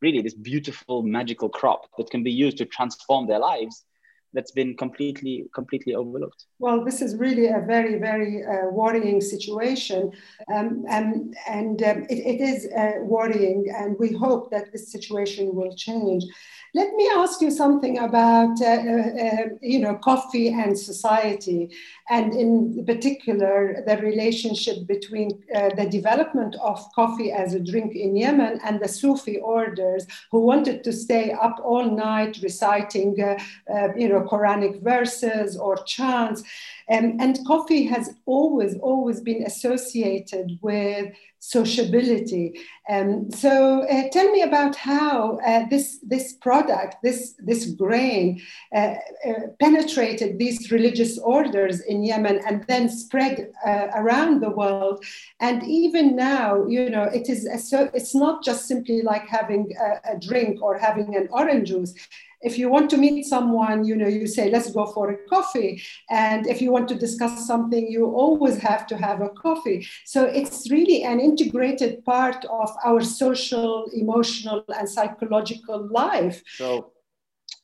really 0.00 0.22
this 0.22 0.34
beautiful 0.34 1.02
magical 1.02 1.48
crop 1.48 1.86
that 1.98 2.10
can 2.10 2.22
be 2.22 2.32
used 2.32 2.58
to 2.58 2.64
transform 2.64 3.26
their 3.26 3.38
lives 3.38 3.84
that's 4.32 4.52
been 4.52 4.76
completely 4.76 5.46
completely 5.54 5.94
overlooked. 5.94 6.44
Well 6.58 6.84
this 6.84 7.02
is 7.02 7.16
really 7.16 7.46
a 7.48 7.60
very 7.66 7.98
very 7.98 8.44
uh, 8.44 8.70
worrying 8.70 9.20
situation. 9.20 10.12
Um, 10.52 10.84
and 10.88 11.34
and 11.48 11.82
um, 11.82 12.02
it, 12.08 12.18
it 12.18 12.40
is 12.40 12.66
uh, 12.66 13.00
worrying 13.02 13.66
and 13.76 13.96
we 13.98 14.12
hope 14.12 14.50
that 14.52 14.70
this 14.72 14.92
situation 14.92 15.54
will 15.54 15.74
change 15.74 16.24
let 16.74 16.94
me 16.94 17.10
ask 17.16 17.40
you 17.40 17.50
something 17.50 17.98
about, 17.98 18.60
uh, 18.60 18.64
uh, 18.64 19.46
you 19.60 19.80
know, 19.80 19.96
coffee 19.96 20.48
and 20.48 20.78
society, 20.78 21.70
and 22.08 22.34
in 22.34 22.84
particular, 22.86 23.82
the 23.86 23.96
relationship 23.98 24.86
between 24.86 25.42
uh, 25.54 25.70
the 25.76 25.86
development 25.86 26.54
of 26.62 26.84
coffee 26.94 27.32
as 27.32 27.54
a 27.54 27.60
drink 27.60 27.94
in 27.94 28.16
Yemen 28.16 28.60
and 28.64 28.80
the 28.80 28.88
Sufi 28.88 29.38
orders 29.38 30.06
who 30.30 30.40
wanted 30.40 30.84
to 30.84 30.92
stay 30.92 31.32
up 31.32 31.60
all 31.64 31.90
night 31.90 32.38
reciting, 32.42 33.20
uh, 33.20 33.38
uh, 33.72 33.88
you 33.96 34.08
know, 34.08 34.20
Quranic 34.22 34.82
verses 34.82 35.56
or 35.56 35.76
chants. 35.84 36.42
Um, 36.90 37.16
and 37.20 37.38
coffee 37.46 37.84
has 37.86 38.14
always, 38.26 38.76
always 38.78 39.20
been 39.20 39.44
associated 39.44 40.58
with 40.60 41.12
sociability. 41.38 42.60
Um, 42.88 43.30
so 43.30 43.82
uh, 43.84 44.08
tell 44.10 44.30
me 44.30 44.42
about 44.42 44.76
how 44.76 45.38
uh, 45.46 45.64
this, 45.70 45.98
this 46.02 46.34
product, 46.34 46.96
this, 47.02 47.34
this 47.38 47.70
grain, 47.70 48.42
uh, 48.74 48.94
uh 49.26 49.32
penetrated 49.58 50.38
these 50.38 50.70
religious 50.70 51.16
orders 51.18 51.80
in 51.80 52.04
Yemen 52.04 52.40
and 52.46 52.64
then 52.68 52.88
spread 52.90 53.52
uh, 53.66 53.86
around 53.94 54.40
the 54.40 54.50
world. 54.50 55.02
And 55.40 55.62
even 55.62 56.14
now, 56.14 56.66
you 56.66 56.90
know, 56.90 57.04
it 57.04 57.28
is 57.30 57.48
so 57.70 57.88
it's 57.94 58.14
not 58.14 58.44
just 58.44 58.66
simply 58.66 59.00
like 59.02 59.26
having 59.26 59.72
a, 59.80 60.12
a 60.12 60.18
drink 60.18 60.60
or 60.60 60.76
having 60.78 61.16
an 61.16 61.28
orange 61.30 61.68
juice 61.68 61.94
if 62.42 62.58
you 62.58 62.68
want 62.70 62.90
to 62.90 62.96
meet 62.96 63.26
someone, 63.26 63.84
you 63.84 63.96
know, 63.96 64.08
you 64.08 64.26
say, 64.26 64.50
let's 64.50 64.70
go 64.70 64.86
for 64.86 65.10
a 65.10 65.16
coffee. 65.28 65.82
And 66.08 66.46
if 66.46 66.62
you 66.62 66.72
want 66.72 66.88
to 66.88 66.94
discuss 66.94 67.46
something, 67.46 67.86
you 67.90 68.06
always 68.06 68.58
have 68.58 68.86
to 68.88 68.96
have 68.96 69.20
a 69.20 69.28
coffee. 69.28 69.86
So 70.04 70.24
it's 70.24 70.70
really 70.70 71.04
an 71.04 71.20
integrated 71.20 72.04
part 72.04 72.44
of 72.46 72.70
our 72.84 73.02
social, 73.02 73.86
emotional, 73.92 74.64
and 74.68 74.88
psychological 74.88 75.86
life. 75.88 76.42
So 76.56 76.92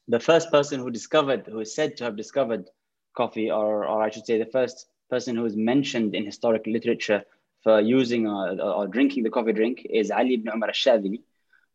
the 0.08 0.20
first 0.20 0.50
person 0.50 0.80
who 0.80 0.90
discovered, 0.90 1.46
who 1.46 1.60
is 1.60 1.74
said 1.74 1.96
to 1.96 2.04
have 2.04 2.16
discovered 2.16 2.68
coffee, 3.16 3.50
or, 3.50 3.86
or 3.86 4.02
I 4.02 4.10
should 4.10 4.26
say, 4.26 4.38
the 4.38 4.46
first 4.46 4.88
person 5.08 5.36
who 5.36 5.46
is 5.46 5.56
mentioned 5.56 6.14
in 6.14 6.26
historic 6.26 6.66
literature 6.66 7.24
for 7.62 7.80
using 7.80 8.26
or, 8.28 8.60
or 8.60 8.86
drinking 8.86 9.24
the 9.24 9.30
coffee 9.30 9.52
drink 9.52 9.86
is 9.88 10.10
Ali 10.10 10.34
ibn 10.34 10.52
Umar 10.52 10.68
al-Shadhili 10.68 11.22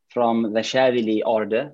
from 0.10 0.54
the 0.54 0.60
Shadhili 0.60 1.22
order, 1.26 1.74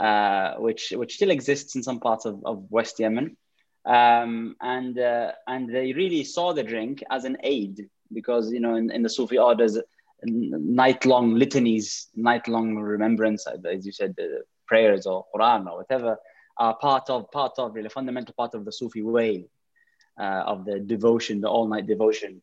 uh, 0.00 0.54
which, 0.54 0.92
which 0.96 1.14
still 1.14 1.30
exists 1.30 1.76
in 1.76 1.82
some 1.82 2.00
parts 2.00 2.24
of, 2.24 2.40
of 2.44 2.64
West 2.70 2.98
Yemen. 2.98 3.36
Um, 3.84 4.56
and, 4.60 4.98
uh, 4.98 5.32
and 5.46 5.68
they 5.68 5.92
really 5.92 6.24
saw 6.24 6.52
the 6.52 6.62
drink 6.62 7.02
as 7.10 7.24
an 7.24 7.36
aid 7.42 7.88
because, 8.12 8.50
you 8.50 8.60
know, 8.60 8.74
in, 8.76 8.90
in 8.90 9.02
the 9.02 9.08
Sufi 9.08 9.38
orders, 9.38 9.78
night-long 10.22 11.34
litanies, 11.34 12.08
night-long 12.14 12.76
remembrance, 12.76 13.46
as 13.46 13.86
you 13.86 13.92
said, 13.92 14.14
the 14.16 14.42
prayers 14.66 15.06
or 15.06 15.26
Quran 15.34 15.66
or 15.66 15.78
whatever, 15.78 16.18
are 16.56 16.76
part 16.76 17.08
of 17.08 17.30
part 17.30 17.52
of 17.58 17.74
really 17.74 17.88
fundamental 17.88 18.34
part 18.36 18.54
of 18.54 18.64
the 18.64 18.72
Sufi 18.72 19.02
way 19.02 19.46
uh, 20.18 20.42
of 20.46 20.64
the 20.64 20.78
devotion, 20.78 21.40
the 21.40 21.48
all-night 21.48 21.86
devotion, 21.86 22.42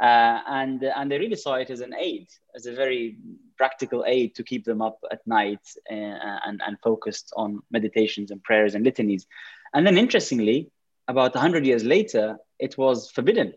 uh, 0.00 0.40
and 0.46 0.82
and 0.82 1.10
they 1.10 1.18
really 1.18 1.36
saw 1.36 1.54
it 1.54 1.70
as 1.70 1.80
an 1.80 1.94
aid, 1.94 2.28
as 2.54 2.66
a 2.66 2.72
very 2.72 3.16
practical 3.56 4.04
aid 4.06 4.34
to 4.34 4.42
keep 4.42 4.64
them 4.64 4.82
up 4.82 4.98
at 5.10 5.26
night 5.26 5.60
uh, 5.90 5.94
and 5.94 6.60
and 6.66 6.78
focused 6.82 7.32
on 7.36 7.62
meditations 7.70 8.30
and 8.30 8.42
prayers 8.42 8.74
and 8.74 8.84
litanies, 8.84 9.26
and 9.74 9.86
then 9.86 9.96
interestingly, 9.96 10.70
about 11.08 11.34
hundred 11.34 11.64
years 11.64 11.84
later, 11.84 12.36
it 12.58 12.76
was 12.76 13.10
forbidden. 13.10 13.54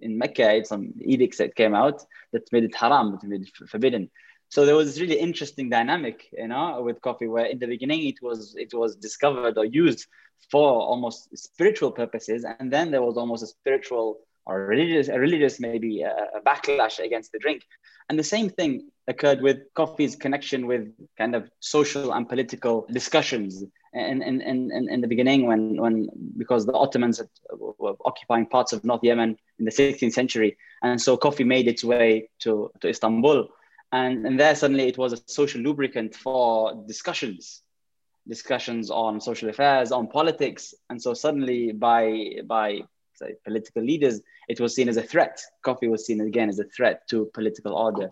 In 0.00 0.18
Mecca, 0.18 0.56
it's 0.56 0.68
some 0.68 0.92
edicts 1.00 1.38
that 1.38 1.54
came 1.54 1.74
out 1.74 2.04
that 2.32 2.50
made 2.52 2.64
it 2.64 2.74
haram, 2.74 3.12
that 3.12 3.26
made 3.26 3.42
it 3.42 3.68
forbidden. 3.68 4.10
So 4.48 4.64
there 4.66 4.76
was 4.76 4.86
this 4.86 5.00
really 5.00 5.18
interesting 5.18 5.70
dynamic, 5.70 6.28
you 6.32 6.48
know, 6.48 6.82
with 6.82 7.00
coffee, 7.00 7.26
where 7.26 7.46
in 7.46 7.58
the 7.58 7.66
beginning 7.66 8.06
it 8.06 8.22
was 8.22 8.54
it 8.56 8.72
was 8.72 8.96
discovered 8.96 9.56
or 9.58 9.64
used 9.64 10.06
for 10.50 10.68
almost 10.80 11.36
spiritual 11.36 11.90
purposes, 11.90 12.44
and 12.44 12.72
then 12.72 12.90
there 12.90 13.02
was 13.02 13.16
almost 13.16 13.42
a 13.42 13.46
spiritual 13.46 14.20
or 14.46 14.66
religious, 14.66 15.08
a 15.08 15.18
religious 15.18 15.58
maybe 15.60 16.02
a, 16.02 16.14
a 16.36 16.40
backlash 16.40 16.98
against 16.98 17.32
the 17.32 17.38
drink. 17.38 17.62
And 18.08 18.18
the 18.18 18.24
same 18.24 18.50
thing 18.50 18.90
occurred 19.08 19.40
with 19.40 19.72
coffee's 19.74 20.16
connection 20.16 20.66
with 20.66 20.92
kind 21.16 21.34
of 21.34 21.50
social 21.60 22.12
and 22.12 22.28
political 22.28 22.86
discussions 22.92 23.64
in, 23.94 24.22
in, 24.22 24.40
in, 24.42 24.88
in 24.90 25.00
the 25.00 25.06
beginning 25.06 25.46
when, 25.46 25.80
when 25.80 26.08
because 26.36 26.66
the 26.66 26.72
Ottomans 26.72 27.22
were 27.52 27.94
occupying 28.04 28.46
parts 28.46 28.72
of 28.72 28.84
North 28.84 29.02
Yemen 29.02 29.36
in 29.58 29.64
the 29.64 29.70
16th 29.70 30.12
century. 30.12 30.56
And 30.82 31.00
so 31.00 31.16
coffee 31.16 31.44
made 31.44 31.68
its 31.68 31.84
way 31.84 32.28
to, 32.40 32.70
to 32.80 32.88
Istanbul. 32.88 33.48
And, 33.92 34.26
and 34.26 34.38
there 34.38 34.54
suddenly 34.54 34.88
it 34.88 34.98
was 34.98 35.12
a 35.12 35.18
social 35.26 35.60
lubricant 35.60 36.14
for 36.14 36.84
discussions 36.86 37.62
discussions 38.26 38.90
on 38.90 39.20
social 39.20 39.50
affairs 39.50 39.92
on 39.92 40.06
politics 40.06 40.72
and 40.88 41.00
so 41.00 41.12
suddenly 41.12 41.72
by 41.72 42.30
by 42.46 42.80
political 43.44 43.82
leaders 43.82 44.20
it 44.48 44.60
was 44.60 44.74
seen 44.74 44.88
as 44.88 44.96
a 44.96 45.02
threat 45.02 45.40
coffee 45.62 45.88
was 45.88 46.06
seen 46.06 46.20
again 46.20 46.48
as 46.48 46.58
a 46.58 46.64
threat 46.64 47.06
to 47.08 47.30
political 47.34 47.74
order 47.74 48.10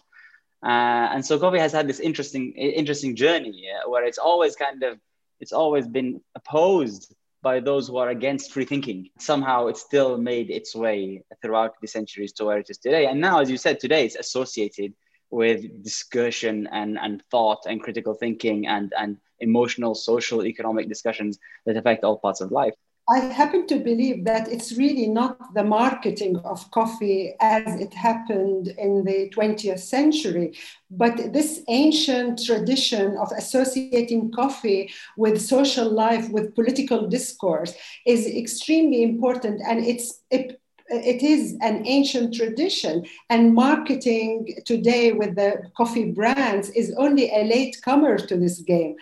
uh, 0.64 1.11
and 1.12 1.25
so 1.25 1.38
coffee 1.38 1.59
has 1.59 1.73
had 1.73 1.88
this 1.88 2.00
interesting 2.00 2.52
interesting 2.52 3.16
journey 3.16 3.52
yeah, 3.54 3.80
where 3.87 4.04
it's 4.04 4.18
always 4.18 4.54
kind 4.56 4.82
of 4.82 4.99
it's 5.40 5.52
always 5.52 5.88
been 5.88 6.21
opposed 6.37 7.14
by 7.42 7.59
those 7.59 7.88
who 7.88 7.97
are 7.97 8.11
against 8.11 8.52
free 8.52 8.64
thinking. 8.64 9.11
Somehow 9.18 9.66
it 9.66 9.76
still 9.76 10.16
made 10.16 10.49
its 10.50 10.75
way 10.75 11.25
throughout 11.42 11.75
the 11.80 11.88
centuries 11.88 12.32
to 12.35 12.44
where 12.44 12.59
it 12.59 12.71
is 12.71 12.78
today. 12.78 13.06
And 13.06 13.21
now, 13.21 13.40
as 13.40 13.50
you 13.50 13.56
said, 13.56 13.80
today 13.80 14.06
it's 14.06 14.14
associated 14.14 14.94
with 15.30 15.82
discussion 15.82 16.68
and, 16.71 16.97
and 16.99 17.23
thought 17.30 17.66
and 17.66 17.82
critical 17.82 18.14
thinking 18.14 18.66
and, 18.68 18.92
and 18.97 19.16
emotional, 19.40 19.94
social, 19.94 20.47
economic 20.47 20.88
discussions 20.88 21.38
that 21.66 21.76
affect 21.76 22.04
all 22.04 22.18
parts 22.18 22.40
of 22.40 22.52
life. 22.52 22.75
I 23.09 23.18
happen 23.18 23.66
to 23.66 23.80
believe 23.80 24.25
that 24.26 24.47
it's 24.49 24.73
really 24.73 25.09
not 25.09 25.54
the 25.54 25.64
marketing 25.64 26.37
of 26.44 26.71
coffee 26.71 27.35
as 27.40 27.80
it 27.80 27.92
happened 27.92 28.68
in 28.78 29.04
the 29.04 29.28
20th 29.30 29.80
century, 29.80 30.56
but 30.88 31.32
this 31.32 31.62
ancient 31.68 32.44
tradition 32.44 33.16
of 33.16 33.32
associating 33.32 34.30
coffee 34.30 34.92
with 35.16 35.42
social 35.42 35.90
life, 35.90 36.28
with 36.30 36.54
political 36.54 37.09
discourse, 37.09 37.75
is 38.06 38.25
extremely 38.26 39.02
important. 39.02 39.61
And 39.66 39.85
it's 39.85 40.23
it, 40.30 40.62
it 40.92 41.22
is 41.22 41.56
an 41.61 41.87
ancient 41.87 42.34
tradition, 42.34 43.06
and 43.30 43.54
marketing 43.54 44.54
today 44.64 45.12
with 45.12 45.37
the 45.37 45.62
coffee 45.76 46.11
brands 46.12 46.70
is 46.70 46.94
only 46.96 47.30
a 47.30 47.44
late 47.44 47.76
comer 47.82 48.18
to 48.18 48.37
this 48.37 48.61
game. 48.61 48.96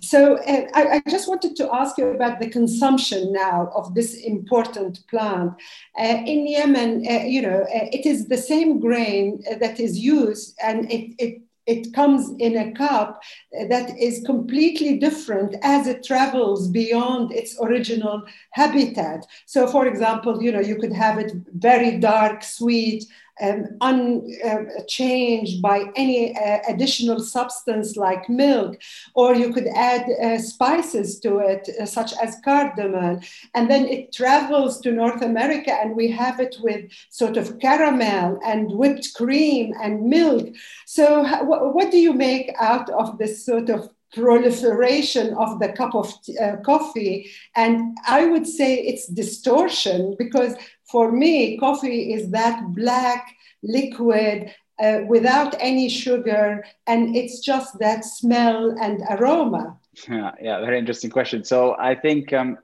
So 0.00 0.36
uh, 0.38 0.66
I, 0.74 1.00
I, 1.06 1.10
just 1.10 1.28
wanted 1.28 1.54
to 1.56 1.72
ask 1.72 1.96
you 1.96 2.08
about 2.08 2.40
the 2.40 2.48
consumption 2.48 3.32
now 3.32 3.70
of 3.74 3.94
this 3.94 4.14
important 4.14 5.06
plant. 5.08 5.52
Uh, 5.98 6.22
in 6.26 6.46
Yemen, 6.46 7.06
uh, 7.08 7.24
you 7.24 7.42
know, 7.42 7.62
uh, 7.62 7.88
it 7.92 8.04
is 8.04 8.26
the 8.26 8.36
same 8.38 8.80
grain 8.80 9.44
that 9.60 9.78
is 9.78 9.98
used 9.98 10.58
and 10.62 10.90
it, 10.90 11.14
it 11.18 11.42
it 11.66 11.92
comes 11.94 12.32
in 12.38 12.56
a 12.56 12.72
cup 12.72 13.22
that 13.68 13.96
is 13.98 14.22
completely 14.26 14.98
different 14.98 15.54
as 15.62 15.86
it 15.86 16.02
travels 16.04 16.68
beyond 16.68 17.32
its 17.32 17.56
original 17.60 18.22
habitat. 18.52 19.26
So, 19.46 19.66
for 19.66 19.86
example, 19.86 20.42
you 20.42 20.52
know, 20.52 20.60
you 20.60 20.76
could 20.76 20.92
have 20.92 21.18
it 21.18 21.32
very 21.54 21.98
dark, 21.98 22.42
sweet, 22.42 23.04
um, 23.40 23.66
unchanged 23.80 25.58
uh, 25.58 25.68
by 25.68 25.84
any 25.96 26.36
uh, 26.36 26.58
additional 26.68 27.20
substance 27.20 27.96
like 27.96 28.28
milk, 28.28 28.80
or 29.14 29.34
you 29.34 29.52
could 29.52 29.68
add 29.68 30.08
uh, 30.22 30.38
spices 30.38 31.18
to 31.20 31.38
it, 31.38 31.68
uh, 31.80 31.86
such 31.86 32.12
as 32.22 32.36
cardamom, 32.44 33.20
and 33.54 33.70
then 33.70 33.86
it 33.86 34.12
travels 34.12 34.80
to 34.80 34.92
North 34.92 35.22
America, 35.22 35.72
and 35.72 35.96
we 35.96 36.10
have 36.10 36.40
it 36.40 36.56
with 36.60 36.90
sort 37.10 37.36
of 37.36 37.58
caramel 37.58 38.38
and 38.44 38.70
whipped 38.70 39.14
cream 39.14 39.72
and 39.82 40.02
milk. 40.04 40.48
So, 40.86 41.24
what 41.44 41.90
do 41.90 41.98
you 41.98 42.12
make 42.12 42.54
out 42.58 42.90
of 42.90 43.18
this 43.18 43.44
sort 43.46 43.70
of 43.70 43.88
proliferation 44.12 45.32
of 45.34 45.58
the 45.58 45.70
cup 45.72 45.94
of 45.94 46.12
uh, 46.40 46.56
coffee 46.64 47.30
and 47.56 47.96
i 48.06 48.26
would 48.26 48.46
say 48.46 48.74
it's 48.74 49.06
distortion 49.06 50.14
because 50.18 50.54
for 50.92 51.10
me, 51.10 51.56
coffee 51.56 52.12
is 52.12 52.30
that 52.30 52.74
black 52.74 53.34
liquid 53.62 54.54
uh, 54.82 55.00
without 55.08 55.54
any 55.58 55.88
sugar, 55.88 56.64
and 56.86 57.16
it's 57.16 57.40
just 57.40 57.78
that 57.78 58.04
smell 58.04 58.76
and 58.80 59.02
aroma. 59.10 59.78
Yeah, 60.08 60.32
yeah, 60.40 60.60
very 60.60 60.78
interesting 60.78 61.10
question. 61.10 61.44
So 61.44 61.76
I 61.78 61.94
think, 61.94 62.32
um, 62.32 62.58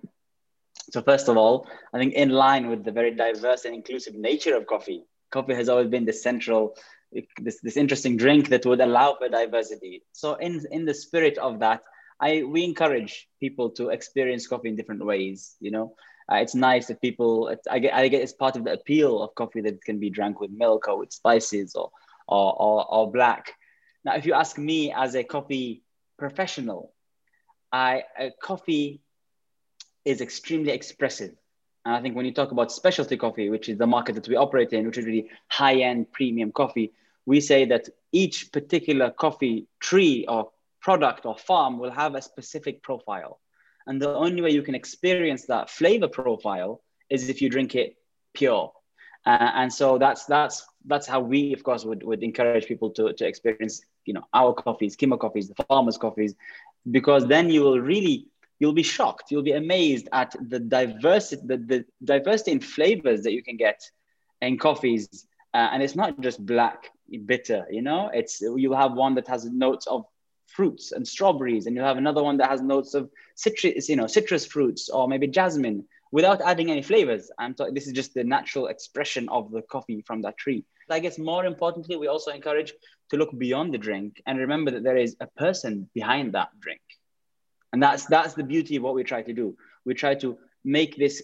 so 0.91 1.03
first 1.03 1.29
of 1.29 1.37
all, 1.37 1.67
I 1.95 1.99
think 1.99 2.15
in 2.15 2.31
line 2.31 2.69
with 2.69 2.85
the 2.85 2.93
very 2.93 3.15
diverse 3.15 3.65
and 3.65 3.75
inclusive 3.75 4.15
nature 4.15 4.55
of 4.57 4.67
coffee, 4.67 5.05
coffee 5.31 5.55
has 5.55 5.69
always 5.69 5.89
been 5.89 6.05
the 6.05 6.13
central, 6.13 6.77
this, 7.41 7.61
this 7.63 7.77
interesting 7.77 8.17
drink 8.17 8.49
that 8.51 8.67
would 8.67 8.81
allow 8.81 9.15
for 9.15 9.29
diversity. 9.29 10.03
So 10.13 10.35
in 10.35 10.65
in 10.71 10.85
the 10.85 10.95
spirit 10.95 11.39
of 11.39 11.61
that, 11.61 11.83
I 12.21 12.43
we 12.43 12.65
encourage 12.65 13.29
people 13.41 13.71
to 13.79 13.91
experience 13.91 14.47
coffee 14.47 14.69
in 14.69 14.77
different 14.77 15.05
ways. 15.05 15.57
You 15.61 15.71
know, 15.71 15.95
uh, 16.31 16.37
it's 16.37 16.55
nice 16.55 16.87
that 16.87 17.01
people 17.01 17.55
I 17.71 17.79
get 17.79 17.95
I 17.95 18.09
get 18.09 18.23
it's 18.23 18.33
part 18.33 18.57
of 18.57 18.65
the 18.65 18.73
appeal 18.73 19.23
of 19.23 19.35
coffee 19.35 19.61
that 19.63 19.75
it 19.75 19.85
can 19.85 19.99
be 19.99 20.11
drank 20.11 20.41
with 20.41 20.51
milk 20.51 20.89
or 20.89 20.99
with 20.99 21.13
spices 21.13 21.75
or 21.75 21.91
or, 22.27 22.55
or, 22.61 22.95
or 22.95 23.11
black. 23.11 23.55
Now, 24.05 24.15
if 24.17 24.27
you 24.27 24.35
ask 24.35 24.59
me 24.59 24.93
as 24.93 25.15
a 25.15 25.25
coffee 25.25 25.83
professional, 26.19 26.93
I 27.73 28.05
coffee 28.43 29.01
is 30.05 30.21
extremely 30.21 30.73
expressive. 30.73 31.35
And 31.85 31.95
I 31.95 32.03
think 32.03 32.17
when 32.17 32.27
you 32.27 32.33
talk 32.33 32.51
about 32.51 32.71
specialty 32.71 33.17
coffee, 33.17 33.49
which 33.49 33.69
is 33.69 33.79
the 33.79 33.87
market 33.87 34.15
that 34.17 34.29
we 34.29 34.37
operate 34.37 34.73
in, 34.73 34.87
which 34.87 34.99
is 34.99 35.07
really 35.07 35.29
high-end 35.49 36.13
premium 36.13 36.53
coffee, 36.53 36.93
we 37.25 37.41
say 37.41 37.65
that 37.67 37.89
each 38.13 38.53
particular 38.53 39.11
coffee 39.11 39.67
tree 39.81 40.27
or 40.29 40.51
product 40.81 41.25
or 41.25 41.37
farm 41.37 41.79
will 41.79 41.91
have 41.91 42.15
a 42.15 42.23
specific 42.23 42.83
profile. 42.83 43.41
And 43.89 44.01
the 44.01 44.15
only 44.15 44.43
way 44.43 44.51
you 44.51 44.63
can 44.63 44.75
experience 44.75 45.47
that 45.47 45.71
flavor 45.71 46.09
profile 46.09 46.83
is 47.09 47.29
if 47.31 47.41
you 47.41 47.49
drink 47.49 47.75
it 47.75 47.97
pure. 48.35 48.71
Uh, 49.27 49.51
and 49.55 49.73
so 49.73 49.99
that's 49.99 50.27
that's 50.27 50.65
that's 50.85 51.07
how 51.07 51.21
we, 51.21 51.53
of 51.55 51.65
course, 51.65 51.85
would, 51.85 52.03
would 52.03 52.23
encourage 52.23 52.67
people 52.67 52.91
to, 52.91 53.13
to 53.15 53.27
experience, 53.27 53.81
you 54.05 54.15
know, 54.15 54.25
our 54.33 54.53
coffees, 54.53 54.97
Qima 54.97 55.19
coffees, 55.19 55.49
the 55.49 55.65
farmers' 55.65 55.99
coffees, 55.99 56.35
because 56.91 57.27
then 57.27 57.51
you 57.51 57.63
will 57.63 57.81
really 57.81 58.27
you'll 58.61 58.75
be 58.75 58.83
shocked, 58.83 59.31
you'll 59.31 59.43
be 59.43 59.53
amazed 59.53 60.09
at 60.13 60.35
the 60.49 60.59
diversity, 60.59 61.43
the, 61.47 61.57
the 61.57 61.85
diversity 62.05 62.53
in 62.53 62.61
flavors 62.61 63.23
that 63.23 63.33
you 63.33 63.43
can 63.43 63.57
get 63.57 63.81
in 64.43 64.59
coffees. 64.59 65.27
Uh, 65.55 65.69
and 65.73 65.83
it's 65.83 65.97
not 65.97 66.21
just 66.21 66.45
black 66.45 66.91
bitter, 67.25 67.67
you 67.71 67.81
know, 67.81 68.11
it's 68.13 68.41
you'll 68.43 68.77
have 68.77 68.93
one 68.93 69.15
that 69.15 69.27
has 69.29 69.47
notes 69.47 69.87
of 69.87 70.05
fruits 70.59 70.91
and 70.91 71.07
strawberries, 71.07 71.67
and 71.67 71.77
you'll 71.77 71.85
have 71.85 71.99
another 71.99 72.21
one 72.21 72.37
that 72.37 72.51
has 72.51 72.61
notes 72.61 72.93
of 72.95 73.09
citrus, 73.37 73.89
you 73.89 73.95
know, 73.95 74.09
citrus 74.09 74.45
fruits 74.45 74.89
or 74.89 75.07
maybe 75.07 75.29
jasmine 75.29 75.85
without 76.11 76.41
adding 76.41 76.69
any 76.69 76.83
flavors. 76.83 77.31
I'm 77.39 77.55
talking, 77.55 77.75
this 77.75 77.87
is 77.87 77.93
just 77.93 78.13
the 78.13 78.25
natural 78.25 78.67
expression 78.67 79.29
of 79.29 79.53
the 79.53 79.63
coffee 79.63 80.03
from 80.05 80.23
that 80.23 80.37
tree. 80.37 80.65
I 80.91 80.99
guess 80.99 81.17
more 81.17 81.45
importantly, 81.47 81.95
we 81.95 82.09
also 82.09 82.33
encourage 82.33 82.73
to 83.11 83.17
look 83.17 83.31
beyond 83.39 83.73
the 83.73 83.79
drink 83.79 84.21
and 84.27 84.37
remember 84.37 84.73
that 84.73 84.83
there 84.83 84.97
is 84.97 85.15
a 85.21 85.29
person 85.29 85.89
behind 85.95 86.33
that 86.33 86.49
drink. 86.59 86.81
And 87.73 87.81
that's 87.81 88.07
that's 88.07 88.35
the 88.35 88.49
beauty 88.55 88.75
of 88.75 88.83
what 88.83 88.97
we 88.97 89.05
try 89.05 89.23
to 89.23 89.33
do. 89.33 89.57
We 89.85 89.95
try 89.95 90.17
to 90.17 90.39
make 90.65 90.97
this 90.97 91.23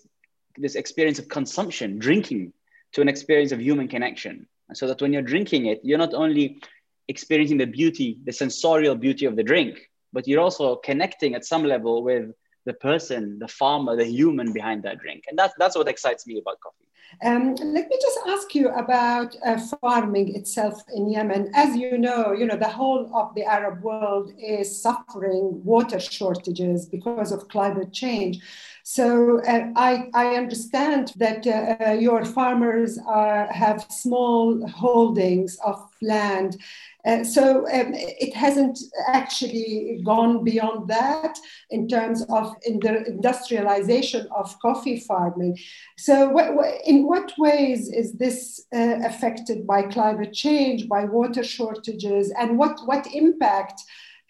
this 0.56 0.76
experience 0.76 1.18
of 1.18 1.26
consumption, 1.26 1.98
drinking, 1.98 2.52
to 2.92 3.00
an 3.00 3.08
experience 3.08 3.50
of 3.50 3.60
human 3.60 3.88
connection. 3.88 4.46
So 4.74 4.86
that 4.86 5.02
when 5.02 5.12
you're 5.12 5.30
drinking 5.34 5.66
it, 5.66 5.80
you're 5.82 6.04
not 6.06 6.14
only 6.14 6.60
experiencing 7.08 7.58
the 7.58 7.66
beauty, 7.66 8.18
the 8.24 8.32
sensorial 8.32 8.94
beauty 8.94 9.26
of 9.26 9.36
the 9.36 9.42
drink, 9.42 9.90
but 10.12 10.26
you're 10.26 10.40
also 10.40 10.76
connecting 10.76 11.34
at 11.34 11.44
some 11.44 11.64
level 11.64 12.02
with 12.02 12.30
the 12.64 12.72
person, 12.72 13.38
the 13.38 13.48
farmer, 13.48 13.96
the 13.96 14.06
human 14.06 14.52
behind 14.52 14.82
that 14.84 14.98
drink. 14.98 15.24
And 15.28 15.38
that's, 15.38 15.54
that's 15.58 15.76
what 15.76 15.88
excites 15.88 16.26
me 16.26 16.38
about 16.38 16.60
coffee. 16.60 16.84
Um, 17.22 17.54
let 17.54 17.88
me 17.88 17.98
just 18.00 18.18
ask 18.26 18.54
you 18.54 18.70
about 18.70 19.36
uh, 19.44 19.58
farming 19.80 20.34
itself 20.34 20.82
in 20.94 21.08
Yemen. 21.08 21.50
As 21.54 21.76
you 21.76 21.96
know, 21.96 22.32
you 22.32 22.46
know 22.46 22.56
the 22.56 22.68
whole 22.68 23.14
of 23.14 23.34
the 23.34 23.44
Arab 23.44 23.82
world 23.82 24.32
is 24.38 24.82
suffering 24.82 25.62
water 25.64 26.00
shortages 26.00 26.86
because 26.86 27.30
of 27.30 27.48
climate 27.48 27.92
change. 27.92 28.40
So 28.82 29.40
uh, 29.42 29.70
I, 29.76 30.10
I 30.12 30.34
understand 30.36 31.12
that 31.16 31.46
uh, 31.46 31.84
uh 31.84 31.92
your 31.92 32.24
farmers 32.24 32.98
are, 33.06 33.46
have 33.52 33.86
small 33.90 34.66
holdings 34.68 35.56
of 35.64 35.78
land 36.02 36.58
uh, 37.04 37.22
so 37.22 37.66
um, 37.66 37.92
it 37.92 38.34
hasn't 38.34 38.78
actually 39.08 40.00
gone 40.04 40.42
beyond 40.42 40.88
that 40.88 41.38
in 41.70 41.86
terms 41.86 42.24
of 42.30 42.54
in 42.64 42.80
the 42.80 43.04
industrialization 43.06 44.26
of 44.34 44.58
coffee 44.60 45.00
farming. 45.00 45.58
So, 45.98 46.38
in 46.86 47.06
what 47.06 47.32
ways 47.36 47.92
is 47.92 48.14
this 48.14 48.64
uh, 48.74 49.00
affected 49.04 49.66
by 49.66 49.82
climate 49.82 50.32
change, 50.32 50.88
by 50.88 51.04
water 51.04 51.44
shortages, 51.44 52.32
and 52.38 52.58
what 52.58 52.80
what 52.86 53.06
impact 53.12 53.82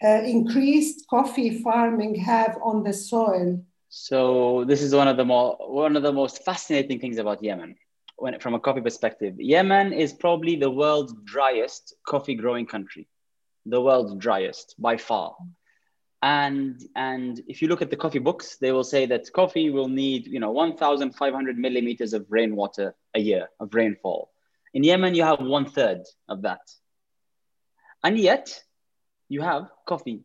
uh, 0.03 0.21
increased 0.25 1.05
coffee 1.09 1.61
farming 1.63 2.15
have 2.15 2.57
on 2.61 2.83
the 2.83 2.93
soil? 2.93 3.63
So 3.87 4.65
this 4.65 4.81
is 4.81 4.93
one 4.93 5.07
of 5.07 5.15
the 5.15 5.23
more 5.23 5.55
one 5.59 5.95
of 5.95 6.03
the 6.03 6.11
most 6.11 6.43
fascinating 6.43 6.99
things 6.99 7.17
about 7.17 7.41
Yemen 7.41 7.77
when 8.17 8.39
from 8.39 8.53
a 8.53 8.59
coffee 8.59 8.81
perspective, 8.81 9.35
Yemen 9.39 9.93
is 9.93 10.13
probably 10.13 10.55
the 10.55 10.69
world's 10.69 11.13
driest 11.23 11.95
coffee 12.05 12.35
growing 12.35 12.65
country, 12.65 13.07
the 13.65 13.81
world's 13.81 14.15
driest 14.15 14.75
by 14.79 14.97
far. 14.97 15.35
And 16.21 16.81
and 16.95 17.41
if 17.47 17.61
you 17.61 17.67
look 17.67 17.81
at 17.81 17.89
the 17.89 17.97
coffee 17.97 18.19
books, 18.19 18.57
they 18.57 18.71
will 18.71 18.83
say 18.83 19.05
that 19.07 19.31
coffee 19.33 19.69
will 19.69 19.89
need 19.89 20.27
you 20.27 20.39
know 20.39 20.51
1,500 20.51 21.57
millimeters 21.57 22.13
of 22.13 22.25
rainwater 22.29 22.95
a 23.13 23.19
year 23.19 23.49
of 23.59 23.73
rainfall. 23.73 24.31
In 24.73 24.83
Yemen, 24.83 25.15
you 25.15 25.23
have 25.23 25.39
one 25.39 25.65
third 25.65 26.01
of 26.27 26.41
that, 26.43 26.61
and 28.03 28.17
yet 28.17 28.63
you 29.29 29.41
have 29.41 29.69
coffee 29.85 30.23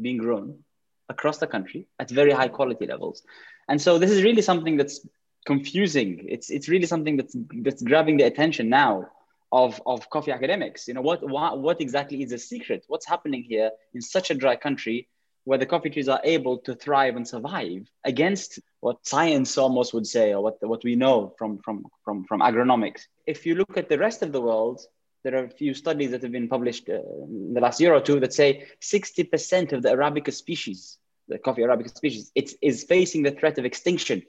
being 0.00 0.18
grown 0.18 0.60
across 1.08 1.38
the 1.38 1.46
country 1.46 1.86
at 1.98 2.10
very 2.10 2.30
high 2.30 2.48
quality 2.48 2.86
levels. 2.86 3.22
And 3.68 3.80
so 3.80 3.98
this 3.98 4.10
is 4.10 4.22
really 4.22 4.42
something 4.42 4.76
that's 4.76 5.06
confusing. 5.46 6.26
It's 6.28 6.50
it's 6.50 6.68
really 6.68 6.86
something 6.86 7.16
that's 7.16 7.36
that's 7.62 7.82
grabbing 7.82 8.16
the 8.16 8.24
attention 8.24 8.68
now 8.68 9.08
of 9.52 9.80
of 9.86 10.08
coffee 10.10 10.32
academics. 10.32 10.88
You 10.88 10.94
know 10.94 11.02
what 11.02 11.28
what, 11.28 11.60
what 11.60 11.80
exactly 11.80 12.22
is 12.22 12.30
the 12.30 12.38
secret? 12.38 12.84
What's 12.88 13.06
happening 13.06 13.42
here 13.42 13.70
in 13.94 14.00
such 14.00 14.30
a 14.30 14.34
dry 14.34 14.56
country 14.56 15.08
where 15.44 15.58
the 15.58 15.66
coffee 15.66 15.90
trees 15.90 16.08
are 16.08 16.20
able 16.22 16.58
to 16.58 16.74
thrive 16.74 17.16
and 17.16 17.26
survive 17.26 17.88
against 18.04 18.60
what 18.80 19.04
science 19.06 19.56
almost 19.56 19.94
would 19.94 20.06
say 20.06 20.32
or 20.34 20.42
what 20.42 20.56
what 20.60 20.84
we 20.84 20.96
know 20.96 21.34
from 21.38 21.58
from 21.58 21.86
from 22.04 22.24
from 22.24 22.40
agronomics. 22.40 23.02
If 23.26 23.46
you 23.46 23.54
look 23.54 23.76
at 23.76 23.88
the 23.88 23.98
rest 23.98 24.22
of 24.22 24.32
the 24.32 24.40
world, 24.40 24.80
there 25.22 25.34
are 25.36 25.44
a 25.44 25.50
few 25.50 25.74
studies 25.74 26.10
that 26.10 26.22
have 26.22 26.32
been 26.32 26.48
published 26.48 26.88
uh, 26.88 26.94
in 26.94 27.52
the 27.54 27.60
last 27.60 27.80
year 27.80 27.94
or 27.94 28.00
two 28.00 28.20
that 28.20 28.32
say 28.32 28.66
60% 28.80 29.72
of 29.72 29.82
the 29.82 29.90
arabica 29.90 30.32
species 30.32 30.98
the 31.28 31.38
coffee 31.38 31.62
arabica 31.62 31.94
species 31.94 32.32
it 32.34 32.52
is 32.62 32.84
facing 32.84 33.22
the 33.22 33.30
threat 33.30 33.58
of 33.58 33.64
extinction 33.64 34.22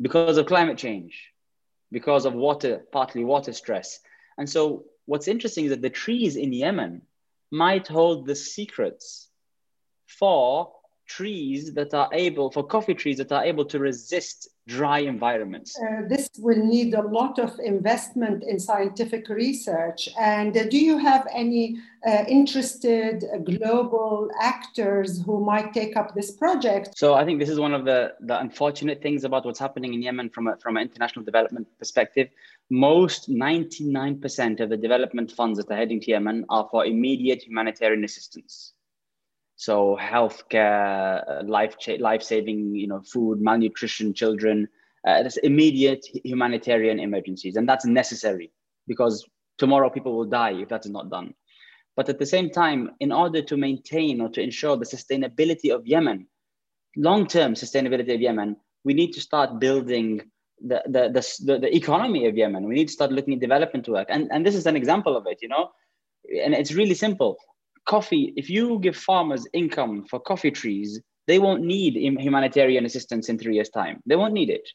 because 0.00 0.38
of 0.38 0.46
climate 0.46 0.78
change, 0.78 1.32
because 1.90 2.24
of 2.24 2.34
water, 2.34 2.84
partly 2.92 3.24
water 3.24 3.52
stress. 3.52 4.00
And 4.36 4.48
so 4.48 4.84
what's 5.06 5.28
interesting 5.28 5.64
is 5.64 5.70
that 5.70 5.82
the 5.82 5.90
trees 5.90 6.36
in 6.36 6.52
Yemen 6.52 7.02
might 7.50 7.88
hold 7.88 8.26
the 8.26 8.36
secrets 8.36 9.28
for 10.06 10.72
trees 11.08 11.72
that 11.74 11.92
are 11.94 12.08
able, 12.12 12.50
for 12.50 12.62
coffee 12.62 12.94
trees 12.94 13.16
that 13.16 13.32
are 13.32 13.44
able 13.44 13.64
to 13.64 13.78
resist 13.78 14.48
dry 14.68 15.00
environments? 15.00 15.76
Uh, 15.80 16.02
this 16.06 16.28
will 16.38 16.62
need 16.64 16.94
a 16.94 17.02
lot 17.02 17.38
of 17.38 17.58
investment 17.58 18.44
in 18.44 18.60
scientific 18.60 19.28
research. 19.28 20.08
And 20.18 20.56
uh, 20.56 20.64
do 20.68 20.78
you 20.78 20.98
have 20.98 21.26
any 21.34 21.78
uh, 22.06 22.24
interested 22.28 23.24
uh, 23.24 23.38
global 23.38 24.30
actors 24.40 25.22
who 25.22 25.44
might 25.44 25.72
take 25.72 25.96
up 25.96 26.14
this 26.14 26.30
project? 26.30 26.96
So 26.96 27.14
I 27.14 27.24
think 27.24 27.40
this 27.40 27.48
is 27.48 27.58
one 27.58 27.74
of 27.74 27.84
the, 27.84 28.12
the 28.20 28.38
unfortunate 28.38 29.02
things 29.02 29.24
about 29.24 29.46
what's 29.46 29.58
happening 29.58 29.94
in 29.94 30.02
Yemen 30.02 30.28
from, 30.28 30.46
a, 30.46 30.56
from 30.58 30.76
an 30.76 30.82
international 30.82 31.24
development 31.24 31.66
perspective. 31.78 32.28
Most 32.70 33.30
99% 33.30 34.60
of 34.60 34.68
the 34.68 34.76
development 34.76 35.32
funds 35.32 35.58
that 35.58 35.70
are 35.70 35.76
heading 35.76 36.00
to 36.02 36.10
Yemen 36.10 36.44
are 36.50 36.68
for 36.70 36.84
immediate 36.84 37.42
humanitarian 37.42 38.04
assistance 38.04 38.74
so 39.58 39.98
healthcare, 40.00 41.46
life 41.48 41.74
life 41.98 42.22
saving, 42.22 42.76
you 42.76 42.86
know, 42.86 43.02
food, 43.02 43.40
malnutrition, 43.40 44.14
children. 44.14 44.68
Uh, 45.06 45.22
that's 45.22 45.36
immediate 45.38 46.06
humanitarian 46.24 47.00
emergencies, 47.00 47.56
and 47.56 47.68
that's 47.68 47.84
necessary 47.84 48.52
because 48.86 49.26
tomorrow 49.58 49.90
people 49.90 50.16
will 50.16 50.26
die 50.26 50.52
if 50.52 50.68
that 50.68 50.84
is 50.84 50.92
not 50.92 51.10
done. 51.10 51.34
But 51.96 52.08
at 52.08 52.20
the 52.20 52.26
same 52.26 52.50
time, 52.50 52.90
in 53.00 53.10
order 53.10 53.42
to 53.42 53.56
maintain 53.56 54.20
or 54.20 54.28
to 54.28 54.40
ensure 54.40 54.76
the 54.76 54.84
sustainability 54.84 55.74
of 55.74 55.84
Yemen, 55.84 56.28
long-term 56.96 57.54
sustainability 57.54 58.14
of 58.14 58.20
Yemen, 58.20 58.56
we 58.84 58.94
need 58.94 59.12
to 59.14 59.20
start 59.20 59.58
building 59.58 60.22
the, 60.60 60.82
the, 60.86 61.08
the, 61.10 61.58
the, 61.58 61.76
economy 61.76 62.26
of 62.26 62.36
Yemen. 62.36 62.64
We 62.64 62.76
need 62.76 62.86
to 62.86 62.92
start 62.92 63.10
looking 63.10 63.34
at 63.34 63.40
development 63.40 63.88
work. 63.88 64.06
And, 64.08 64.28
and 64.30 64.46
this 64.46 64.54
is 64.54 64.66
an 64.66 64.76
example 64.76 65.16
of 65.16 65.26
it, 65.26 65.38
you 65.42 65.48
know, 65.48 65.70
and 66.44 66.54
it's 66.54 66.72
really 66.72 66.94
simple 66.94 67.38
coffee, 67.88 68.32
if 68.36 68.48
you 68.48 68.78
give 68.78 68.96
farmers 68.96 69.46
income 69.52 70.04
for 70.08 70.20
coffee 70.20 70.50
trees, 70.50 71.00
they 71.26 71.38
won't 71.38 71.62
need 71.62 71.96
humanitarian 71.96 72.84
assistance 72.84 73.28
in 73.28 73.38
three 73.38 73.54
years' 73.54 73.70
time. 73.70 74.00
They 74.06 74.16
won't 74.16 74.34
need 74.34 74.50
it. 74.50 74.68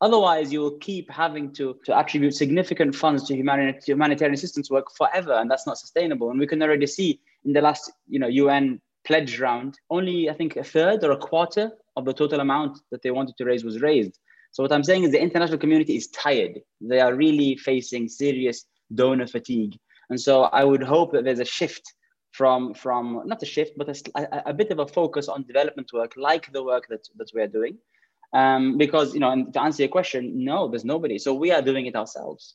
Otherwise, 0.00 0.52
you 0.52 0.60
will 0.60 0.78
keep 0.78 1.10
having 1.10 1.52
to, 1.54 1.76
to 1.84 1.98
attribute 1.98 2.34
significant 2.34 2.94
funds 2.94 3.24
to 3.24 3.34
humanitarian 3.34 4.34
assistance 4.34 4.70
work 4.70 4.86
forever, 4.96 5.32
and 5.32 5.50
that's 5.50 5.66
not 5.66 5.76
sustainable. 5.78 6.30
And 6.30 6.38
we 6.38 6.46
can 6.46 6.62
already 6.62 6.86
see 6.86 7.20
in 7.44 7.52
the 7.52 7.60
last 7.60 7.90
you 8.06 8.20
know, 8.20 8.28
UN 8.28 8.80
pledge 9.04 9.40
round, 9.40 9.78
only 9.90 10.30
I 10.30 10.34
think 10.34 10.56
a 10.56 10.62
third 10.62 11.02
or 11.02 11.12
a 11.12 11.16
quarter 11.16 11.72
of 11.96 12.04
the 12.04 12.12
total 12.12 12.40
amount 12.40 12.78
that 12.92 13.02
they 13.02 13.10
wanted 13.10 13.36
to 13.38 13.44
raise 13.44 13.64
was 13.64 13.80
raised. 13.80 14.18
So 14.52 14.62
what 14.62 14.72
I'm 14.72 14.84
saying 14.84 15.02
is 15.04 15.10
the 15.10 15.20
international 15.20 15.58
community 15.58 15.96
is 15.96 16.08
tired. 16.08 16.60
They 16.80 17.00
are 17.00 17.14
really 17.14 17.56
facing 17.56 18.08
serious 18.08 18.66
donor 18.94 19.26
fatigue. 19.26 19.76
And 20.10 20.20
so 20.20 20.44
I 20.44 20.64
would 20.64 20.82
hope 20.82 21.12
that 21.12 21.24
there's 21.24 21.40
a 21.40 21.44
shift 21.44 21.82
from 22.32 22.74
from 22.74 23.22
not 23.24 23.42
a 23.42 23.46
shift 23.46 23.72
but 23.76 23.88
a, 23.88 24.50
a, 24.50 24.52
bit 24.52 24.70
of 24.70 24.78
a 24.78 24.86
focus 24.86 25.28
on 25.28 25.44
development 25.44 25.90
work 25.92 26.12
like 26.16 26.52
the 26.52 26.62
work 26.62 26.86
that, 26.88 27.08
that 27.16 27.30
we're 27.34 27.48
doing. 27.48 27.78
Um, 28.34 28.76
because 28.76 29.14
you 29.14 29.20
know 29.20 29.30
and 29.30 29.52
to 29.54 29.62
answer 29.62 29.82
your 29.84 29.90
question 29.90 30.44
no 30.44 30.68
there's 30.68 30.84
nobody. 30.84 31.18
So 31.18 31.34
we 31.34 31.50
are 31.50 31.62
doing 31.62 31.86
it 31.86 31.96
ourselves. 31.96 32.54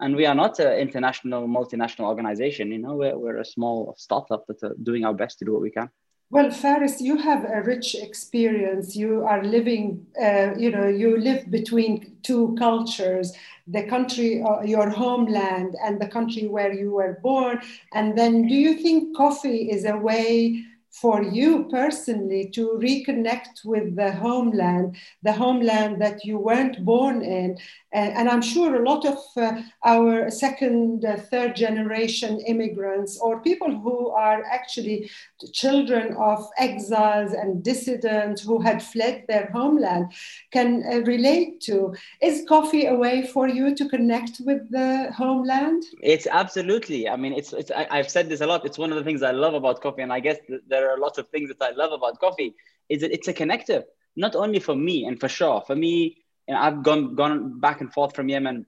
And 0.00 0.14
we 0.14 0.26
are 0.26 0.34
not 0.34 0.60
an 0.60 0.78
international 0.78 1.48
multinational 1.48 2.06
organization. 2.06 2.70
You 2.70 2.78
know 2.78 2.94
we're, 2.94 3.18
we're 3.18 3.38
a 3.38 3.44
small 3.44 3.94
startup 3.98 4.44
that's 4.46 4.62
doing 4.82 5.04
our 5.04 5.14
best 5.14 5.40
to 5.40 5.44
do 5.44 5.52
what 5.52 5.62
we 5.62 5.70
can 5.70 5.90
well, 6.30 6.50
Faris, 6.50 7.00
you 7.00 7.16
have 7.16 7.44
a 7.44 7.62
rich 7.62 7.94
experience. 7.94 8.94
You 8.94 9.24
are 9.24 9.42
living, 9.42 10.06
uh, 10.20 10.54
you 10.58 10.70
know, 10.70 10.86
you 10.86 11.16
live 11.16 11.50
between 11.50 12.16
two 12.22 12.54
cultures 12.58 13.32
the 13.70 13.82
country, 13.82 14.42
uh, 14.42 14.62
your 14.62 14.88
homeland, 14.88 15.76
and 15.84 16.00
the 16.00 16.06
country 16.08 16.48
where 16.48 16.72
you 16.72 16.90
were 16.92 17.18
born. 17.22 17.60
And 17.92 18.16
then, 18.16 18.46
do 18.46 18.54
you 18.54 18.74
think 18.74 19.14
coffee 19.14 19.70
is 19.70 19.84
a 19.84 19.96
way 19.96 20.64
for 21.00 21.22
you 21.22 21.68
personally 21.70 22.50
to 22.54 22.78
reconnect 22.82 23.64
with 23.64 23.96
the 23.96 24.12
homeland, 24.12 24.96
the 25.22 25.32
homeland 25.32 26.00
that 26.00 26.24
you 26.24 26.38
weren't 26.38 26.84
born 26.84 27.22
in. 27.22 27.58
And, 27.92 28.12
and 28.14 28.28
I'm 28.28 28.42
sure 28.42 28.76
a 28.76 28.88
lot 28.88 29.06
of 29.06 29.18
uh, 29.36 29.62
our 29.84 30.30
second, 30.30 31.04
uh, 31.04 31.16
third 31.16 31.56
generation 31.56 32.40
immigrants 32.40 33.18
or 33.18 33.40
people 33.40 33.70
who 33.80 34.10
are 34.10 34.42
actually 34.44 35.10
children 35.52 36.14
of 36.16 36.46
exiles 36.58 37.32
and 37.32 37.62
dissidents 37.62 38.42
who 38.42 38.60
had 38.60 38.82
fled 38.82 39.24
their 39.28 39.50
homeland 39.52 40.12
can 40.52 40.84
uh, 40.90 40.98
relate 41.00 41.60
to. 41.62 41.94
Is 42.20 42.44
coffee 42.48 42.86
a 42.86 42.94
way 42.94 43.26
for 43.26 43.48
you 43.48 43.74
to 43.74 43.88
connect 43.88 44.40
with 44.40 44.70
the 44.70 45.12
homeland? 45.16 45.84
It's 46.02 46.26
absolutely. 46.26 47.08
I 47.08 47.16
mean, 47.16 47.32
it's, 47.32 47.52
it's 47.52 47.70
I, 47.70 47.96
have 47.96 48.10
said 48.10 48.28
this 48.28 48.40
a 48.40 48.46
lot. 48.46 48.66
It's 48.66 48.78
one 48.78 48.90
of 48.90 48.98
the 48.98 49.04
things 49.04 49.22
I 49.22 49.30
love 49.30 49.54
about 49.54 49.80
coffee. 49.80 50.02
And 50.02 50.12
I 50.12 50.20
guess 50.20 50.38
there 50.66 50.87
there 50.88 50.96
are 50.96 51.00
lots 51.00 51.18
of 51.18 51.28
things 51.28 51.50
that 51.50 51.62
I 51.62 51.72
love 51.72 51.92
about 51.92 52.18
coffee 52.18 52.54
is 52.88 53.02
that 53.02 53.12
it's 53.12 53.28
a 53.28 53.34
connector, 53.34 53.84
not 54.16 54.34
only 54.34 54.58
for 54.58 54.74
me 54.74 55.04
and 55.04 55.20
for 55.20 55.28
sure. 55.28 55.62
For 55.66 55.76
me, 55.76 56.16
and 56.48 56.56
I've 56.56 56.82
gone 56.82 57.14
gone 57.14 57.60
back 57.60 57.82
and 57.82 57.92
forth 57.92 58.16
from 58.16 58.30
Yemen 58.30 58.64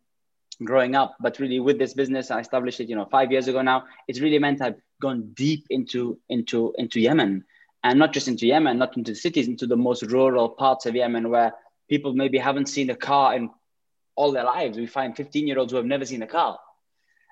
growing 0.62 0.94
up, 0.94 1.16
but 1.18 1.38
really 1.38 1.60
with 1.60 1.78
this 1.78 1.94
business, 1.94 2.30
I 2.30 2.40
established 2.40 2.78
it, 2.80 2.90
you 2.90 2.96
know, 2.96 3.06
five 3.10 3.32
years 3.32 3.48
ago 3.48 3.62
now. 3.62 3.84
It's 4.06 4.20
really 4.20 4.38
meant 4.38 4.60
I've 4.60 4.80
gone 5.00 5.30
deep 5.32 5.64
into 5.70 6.18
into 6.28 6.74
into 6.76 7.00
Yemen, 7.00 7.44
and 7.82 7.98
not 7.98 8.12
just 8.12 8.28
into 8.28 8.46
Yemen, 8.46 8.76
not 8.76 8.98
into 8.98 9.12
the 9.12 9.16
cities, 9.16 9.48
into 9.48 9.66
the 9.66 9.78
most 9.78 10.02
rural 10.02 10.50
parts 10.50 10.84
of 10.84 10.94
Yemen 10.94 11.30
where 11.30 11.54
people 11.88 12.12
maybe 12.12 12.36
haven't 12.36 12.68
seen 12.68 12.90
a 12.90 12.96
car 12.96 13.34
in 13.34 13.48
all 14.14 14.30
their 14.30 14.44
lives. 14.44 14.76
We 14.76 14.86
find 14.86 15.16
15 15.16 15.46
year 15.46 15.58
olds 15.58 15.72
who 15.72 15.78
have 15.78 15.86
never 15.86 16.04
seen 16.04 16.22
a 16.22 16.26
car. 16.26 16.58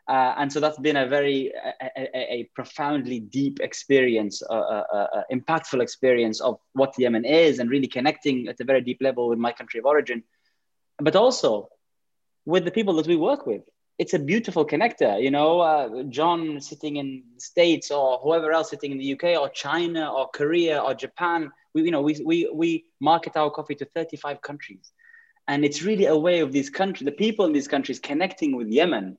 Uh, 0.08 0.34
and 0.38 0.50
so 0.50 0.58
that's 0.58 0.78
been 0.78 0.96
a 0.96 1.06
very 1.06 1.52
a, 1.54 2.16
a, 2.16 2.50
profoundly 2.54 3.20
deep 3.20 3.60
experience, 3.60 4.42
uh, 4.48 4.54
uh, 4.54 5.06
uh, 5.14 5.22
impactful 5.30 5.82
experience 5.82 6.40
of 6.40 6.58
what 6.72 6.94
Yemen 6.98 7.26
is, 7.26 7.58
and 7.58 7.68
really 7.68 7.86
connecting 7.86 8.48
at 8.48 8.58
a 8.58 8.64
very 8.64 8.80
deep 8.80 8.98
level 9.02 9.28
with 9.28 9.38
my 9.38 9.52
country 9.52 9.78
of 9.78 9.84
origin, 9.84 10.24
but 10.98 11.14
also 11.14 11.68
with 12.46 12.64
the 12.64 12.70
people 12.70 12.94
that 12.94 13.06
we 13.06 13.16
work 13.16 13.44
with. 13.44 13.60
It's 13.98 14.14
a 14.14 14.18
beautiful 14.18 14.64
connector, 14.64 15.22
you 15.22 15.30
know. 15.30 15.60
Uh, 15.60 16.04
John 16.04 16.58
sitting 16.62 16.96
in 16.96 17.24
the 17.34 17.40
States, 17.40 17.90
or 17.90 18.18
whoever 18.18 18.50
else 18.50 18.70
sitting 18.70 18.92
in 18.92 18.98
the 18.98 19.12
UK, 19.12 19.38
or 19.38 19.50
China, 19.50 20.10
or 20.10 20.28
Korea, 20.28 20.80
or 20.80 20.94
Japan. 20.94 21.50
We, 21.74 21.82
you 21.82 21.90
know, 21.90 22.00
we 22.00 22.18
we 22.24 22.50
we 22.54 22.86
market 22.98 23.36
our 23.36 23.50
coffee 23.50 23.74
to 23.74 23.84
35 23.84 24.40
countries, 24.40 24.90
and 25.48 25.66
it's 25.66 25.82
really 25.82 26.06
a 26.06 26.16
way 26.16 26.40
of 26.40 26.50
these 26.50 26.70
countries, 26.70 27.04
the 27.04 27.12
people 27.12 27.44
in 27.44 27.52
these 27.52 27.68
countries, 27.68 27.98
connecting 27.98 28.56
with 28.56 28.68
Yemen 28.68 29.18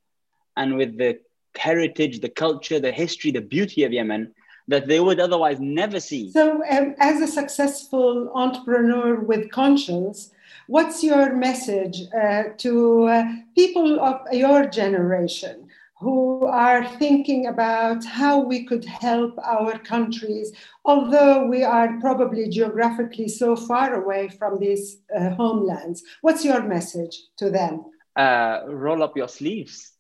and 0.60 0.76
with 0.76 0.98
the 0.98 1.20
heritage, 1.58 2.20
the 2.20 2.30
culture, 2.30 2.80
the 2.80 2.92
history, 2.92 3.32
the 3.32 3.42
beauty 3.56 3.84
of 3.84 3.92
Yemen 3.94 4.34
that 4.68 4.88
they 4.88 5.00
would 5.00 5.20
otherwise 5.20 5.60
never 5.60 6.00
see. 6.00 6.32
So, 6.32 6.62
um, 6.70 6.94
as 7.00 7.22
a 7.22 7.28
successful 7.28 8.32
entrepreneur 8.36 9.20
with 9.20 9.50
conscience, 9.52 10.32
what's 10.68 11.04
your 11.04 11.36
message 11.36 11.98
uh, 12.14 12.44
to 12.58 13.06
uh, 13.08 13.24
people 13.56 14.00
of 14.00 14.22
your 14.32 14.68
generation 14.68 15.68
who 16.00 16.46
are 16.46 16.88
thinking 16.98 17.48
about 17.48 18.06
how 18.06 18.40
we 18.40 18.64
could 18.64 18.86
help 18.86 19.34
our 19.44 19.78
countries, 19.80 20.54
although 20.86 21.48
we 21.48 21.64
are 21.64 22.00
probably 22.00 22.48
geographically 22.48 23.28
so 23.28 23.56
far 23.56 23.96
away 24.02 24.30
from 24.30 24.60
these 24.60 25.00
uh, 25.18 25.32
homelands? 25.32 26.04
What's 26.22 26.46
your 26.46 26.62
message 26.62 27.16
to 27.38 27.50
them? 27.50 27.86
Uh, 28.16 28.62
roll 28.68 29.02
up 29.02 29.18
your 29.18 29.28
sleeves 29.28 29.94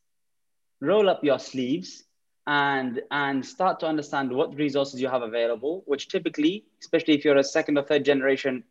roll 0.82 1.10
up 1.10 1.24
your 1.24 1.40
sleeves 1.40 2.04
and 2.48 3.02
and 3.12 3.46
start 3.46 3.80
to 3.80 3.86
understand 3.86 4.32
what 4.32 4.56
resources 4.56 5.00
you 5.02 5.08
have 5.08 5.22
available 5.22 5.84
which 5.86 6.08
typically 6.08 6.66
especially 6.82 7.14
if 7.14 7.24
you're 7.24 7.38
a 7.38 7.44
second 7.44 7.78
or 7.78 7.84
third 7.84 8.04
generation 8.06 8.64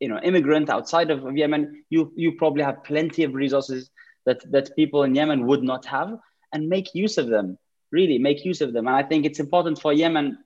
you 0.00 0.08
know 0.08 0.18
immigrant 0.22 0.70
outside 0.70 1.10
of 1.10 1.36
yemen 1.36 1.84
you 1.90 2.12
you 2.16 2.32
probably 2.32 2.62
have 2.62 2.82
plenty 2.84 3.24
of 3.24 3.34
resources 3.34 3.90
that 4.24 4.40
that 4.50 4.74
people 4.76 5.02
in 5.02 5.14
yemen 5.14 5.46
would 5.46 5.62
not 5.62 5.84
have 5.84 6.18
and 6.52 6.68
make 6.68 6.94
use 6.94 7.18
of 7.18 7.28
them 7.28 7.58
really 7.92 8.18
make 8.18 8.44
use 8.44 8.60
of 8.60 8.72
them. 8.72 8.86
And 8.86 8.96
i 8.96 9.02
think 9.02 9.24
it's 9.24 9.40
important 9.40 9.80
for 9.80 9.92
yemen 9.92 10.38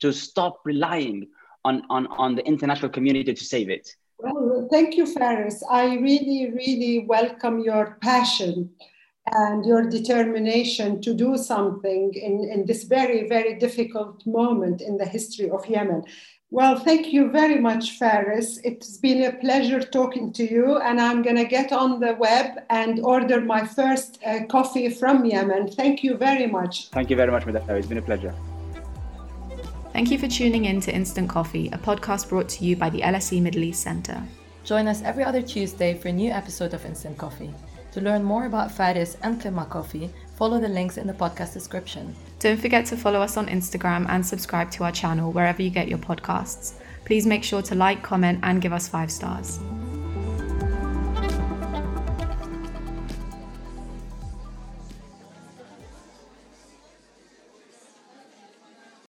to 0.00 0.12
stop 0.12 0.60
relying 0.64 1.28
on 1.64 1.82
on, 1.90 2.06
on 2.08 2.34
the 2.34 2.44
international 2.46 2.90
community 2.90 3.32
to 3.34 3.44
save 3.44 3.70
it. 3.70 3.88
Well 4.18 4.68
thank 4.70 4.96
you 4.96 5.06
faris. 5.06 5.62
I 5.70 5.96
really 5.96 6.52
really 6.52 7.04
welcome 7.06 7.60
your 7.60 7.98
passion 8.00 8.70
and 9.32 9.64
your 9.64 9.88
determination 9.88 11.00
to 11.00 11.14
do 11.14 11.36
something 11.36 12.12
in, 12.14 12.48
in 12.50 12.66
this 12.66 12.84
very, 12.84 13.28
very 13.28 13.58
difficult 13.58 14.24
moment 14.26 14.80
in 14.80 14.96
the 14.96 15.06
history 15.06 15.50
of 15.50 15.66
Yemen. 15.66 16.04
Well, 16.50 16.78
thank 16.78 17.12
you 17.12 17.30
very 17.30 17.58
much, 17.58 17.98
Faris. 17.98 18.60
It's 18.62 18.98
been 18.98 19.24
a 19.24 19.32
pleasure 19.32 19.80
talking 19.80 20.32
to 20.34 20.48
you, 20.48 20.76
and 20.76 21.00
I'm 21.00 21.22
going 21.22 21.36
to 21.36 21.46
get 21.46 21.72
on 21.72 21.98
the 21.98 22.14
web 22.14 22.58
and 22.70 23.00
order 23.00 23.40
my 23.40 23.66
first 23.66 24.20
uh, 24.24 24.44
coffee 24.48 24.88
from 24.88 25.24
Yemen. 25.24 25.68
Thank 25.68 26.04
you 26.04 26.16
very 26.16 26.46
much. 26.46 26.90
Thank 26.90 27.10
you 27.10 27.16
very 27.16 27.32
much, 27.32 27.44
Madam. 27.44 27.68
It's 27.70 27.88
been 27.88 27.98
a 27.98 28.02
pleasure. 28.02 28.34
Thank 29.92 30.10
you 30.10 30.18
for 30.18 30.28
tuning 30.28 30.66
in 30.66 30.80
to 30.82 30.94
Instant 30.94 31.28
Coffee, 31.28 31.68
a 31.72 31.78
podcast 31.78 32.28
brought 32.28 32.48
to 32.50 32.64
you 32.64 32.76
by 32.76 32.90
the 32.90 33.00
LSE 33.00 33.40
Middle 33.40 33.64
East 33.64 33.82
Centre. 33.82 34.22
Join 34.64 34.86
us 34.86 35.02
every 35.02 35.24
other 35.24 35.42
Tuesday 35.42 35.94
for 35.94 36.08
a 36.08 36.12
new 36.12 36.30
episode 36.30 36.74
of 36.74 36.84
Instant 36.84 37.18
Coffee. 37.18 37.52
To 37.94 38.00
learn 38.00 38.24
more 38.24 38.46
about 38.46 38.72
Faris 38.72 39.16
and 39.22 39.40
Qima 39.40 39.68
Coffee, 39.68 40.10
follow 40.34 40.58
the 40.58 40.66
links 40.66 40.96
in 40.96 41.06
the 41.06 41.12
podcast 41.12 41.52
description. 41.52 42.12
Don't 42.40 42.60
forget 42.60 42.86
to 42.86 42.96
follow 42.96 43.22
us 43.22 43.36
on 43.36 43.46
Instagram 43.46 44.06
and 44.08 44.26
subscribe 44.26 44.72
to 44.72 44.82
our 44.82 44.90
channel 44.90 45.30
wherever 45.30 45.62
you 45.62 45.70
get 45.70 45.86
your 45.86 45.98
podcasts. 45.98 46.74
Please 47.04 47.24
make 47.24 47.44
sure 47.44 47.62
to 47.62 47.76
like, 47.76 48.02
comment, 48.02 48.40
and 48.42 48.60
give 48.60 48.72
us 48.72 48.88
five 48.88 49.12
stars. 49.12 49.60